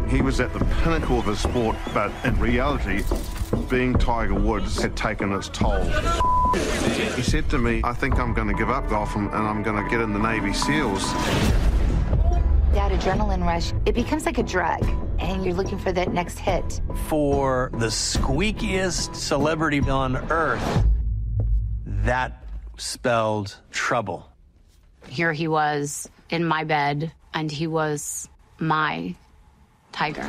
[0.08, 3.04] He was at the pinnacle of his sport, but in reality,
[3.70, 5.84] being Tiger Woods had taken its toll.
[7.16, 9.84] He said to me, I think I'm going to give up golf and I'm going
[9.84, 11.04] to get in the Navy SEALs.
[12.74, 14.84] That adrenaline rush, it becomes like a drug,
[15.20, 16.82] and you're looking for that next hit.
[17.06, 20.88] For the squeakiest celebrity on earth,
[21.86, 22.44] that
[22.78, 24.28] spelled trouble.
[25.08, 29.14] Here he was in my bed, and he was my
[29.92, 30.28] tiger.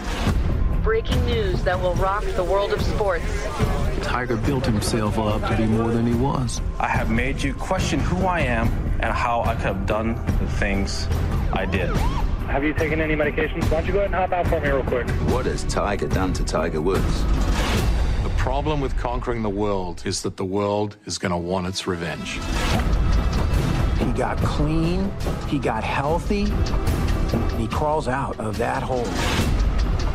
[0.83, 3.25] Breaking news that will rock the world of sports.
[4.03, 6.61] Tiger built himself up to be more than he was.
[6.79, 8.69] I have made you question who I am
[9.01, 11.09] and how I could have done the things
[11.55, 11.91] I did.
[12.55, 13.65] Have you taken any medications?
[13.65, 15.09] Why don't you go ahead and hop out for me real quick?
[15.29, 17.25] What has Tiger done to Tiger Woods?
[18.23, 21.89] The problem with conquering the world is that the world is going to want its
[21.89, 22.35] revenge.
[23.99, 25.11] He got clean,
[25.49, 29.03] he got healthy, and he crawls out of that hole.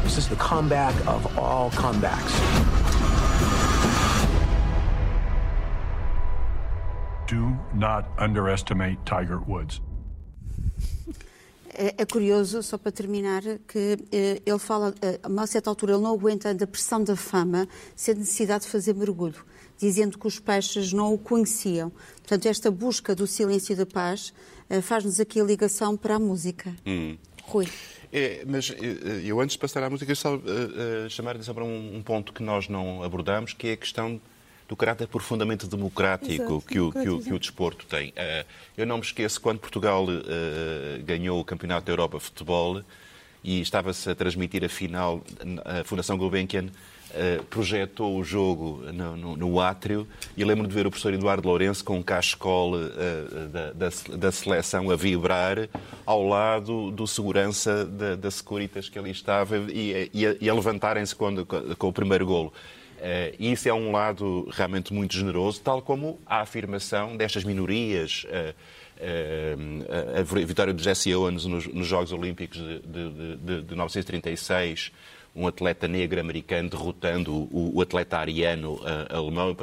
[0.03, 2.37] This is the comeback of all comebacks.
[7.27, 9.81] Do not underestimate Tiger Woods.
[11.73, 15.93] É, é curioso, só para terminar, que eh, ele fala, eh, a uma certa altura,
[15.93, 19.45] ele não aguenta a pressão da fama, sem necessidade de fazer mergulho,
[19.77, 21.91] dizendo que os peixes não o conheciam.
[22.17, 24.33] Portanto, esta busca do silêncio e da paz
[24.69, 26.75] eh, faz-nos aqui a ligação para a música.
[26.85, 27.17] Hum.
[27.43, 27.67] Rui.
[28.11, 31.53] É, mas eh, eu, antes de passar à música, só uh, uh, chamar a atenção
[31.53, 34.19] para um, um, ponto que nós não abordamos, que é a questão
[34.69, 38.09] do caráter profundamente democrático Exato, que, o, que, o, que, o, desporto tem.
[38.09, 38.45] Uh,
[38.77, 40.05] eu não me esqueço quando Portugal
[41.03, 42.83] ganhou o Campeonato da Europa de Futebol
[43.43, 45.21] e estava-se a transmitir a final,
[45.65, 46.67] a Fundação Gulbenkian
[47.09, 50.07] Uh, projetou o jogo no, no, no átrio
[50.37, 54.31] e lembro de ver o professor Eduardo Lourenço com um cachecol uh, da, da, da,
[54.31, 55.67] seleção a vibrar
[56.05, 61.15] ao lado do segurança da, da Securitas que ali estava e, e a, a levantarem-se
[61.15, 62.53] com, com o primeiro golo.
[62.99, 68.25] Uh, isso é um lado realmente muito generoso, tal como a afirmação destas minorias.
[68.25, 68.53] Uh,
[68.99, 74.91] uh, a vitória de Jesse Owens nos, nos Jogos Olímpicos de, de, de, de 1936,
[75.35, 79.51] um atleta negro americano derrotando o, o atleta ariano uh, alemão.
[79.51, 79.55] Uh,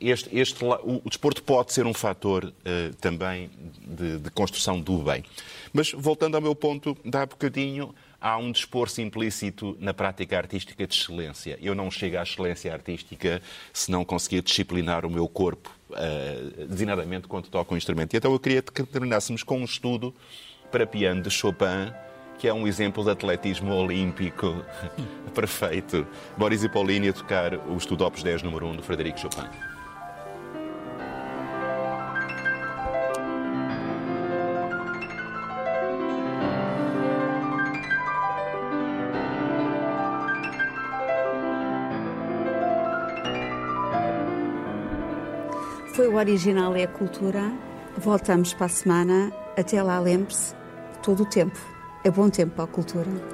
[0.00, 3.50] este, este, o, o, desporto pode ser um fator uh, também
[3.86, 5.24] de, de, construção do bem.
[5.72, 7.94] Mas voltando ao meu ponto de há bocadinho,
[8.24, 11.58] há um dispor-se implícito na prática artística de excelência.
[11.60, 17.28] Eu não chego à excelência artística se não conseguir disciplinar o meu corpo, uh, designadamente
[17.28, 18.14] quando toco um instrumento.
[18.14, 20.14] E então eu queria que terminássemos com um estudo
[20.72, 21.92] para piano de Chopin
[22.38, 24.64] que é um exemplo de atletismo olímpico
[25.34, 26.06] perfeito.
[26.36, 29.73] Boris Paulini a tocar o estudo Opus 10 número 1 do Frederico Chopin.
[46.14, 47.52] O original é a cultura.
[47.98, 49.32] Voltamos para a semana.
[49.58, 50.54] Até lá, lembre-se,
[51.02, 51.58] todo o tempo
[52.04, 53.33] é bom tempo para a cultura.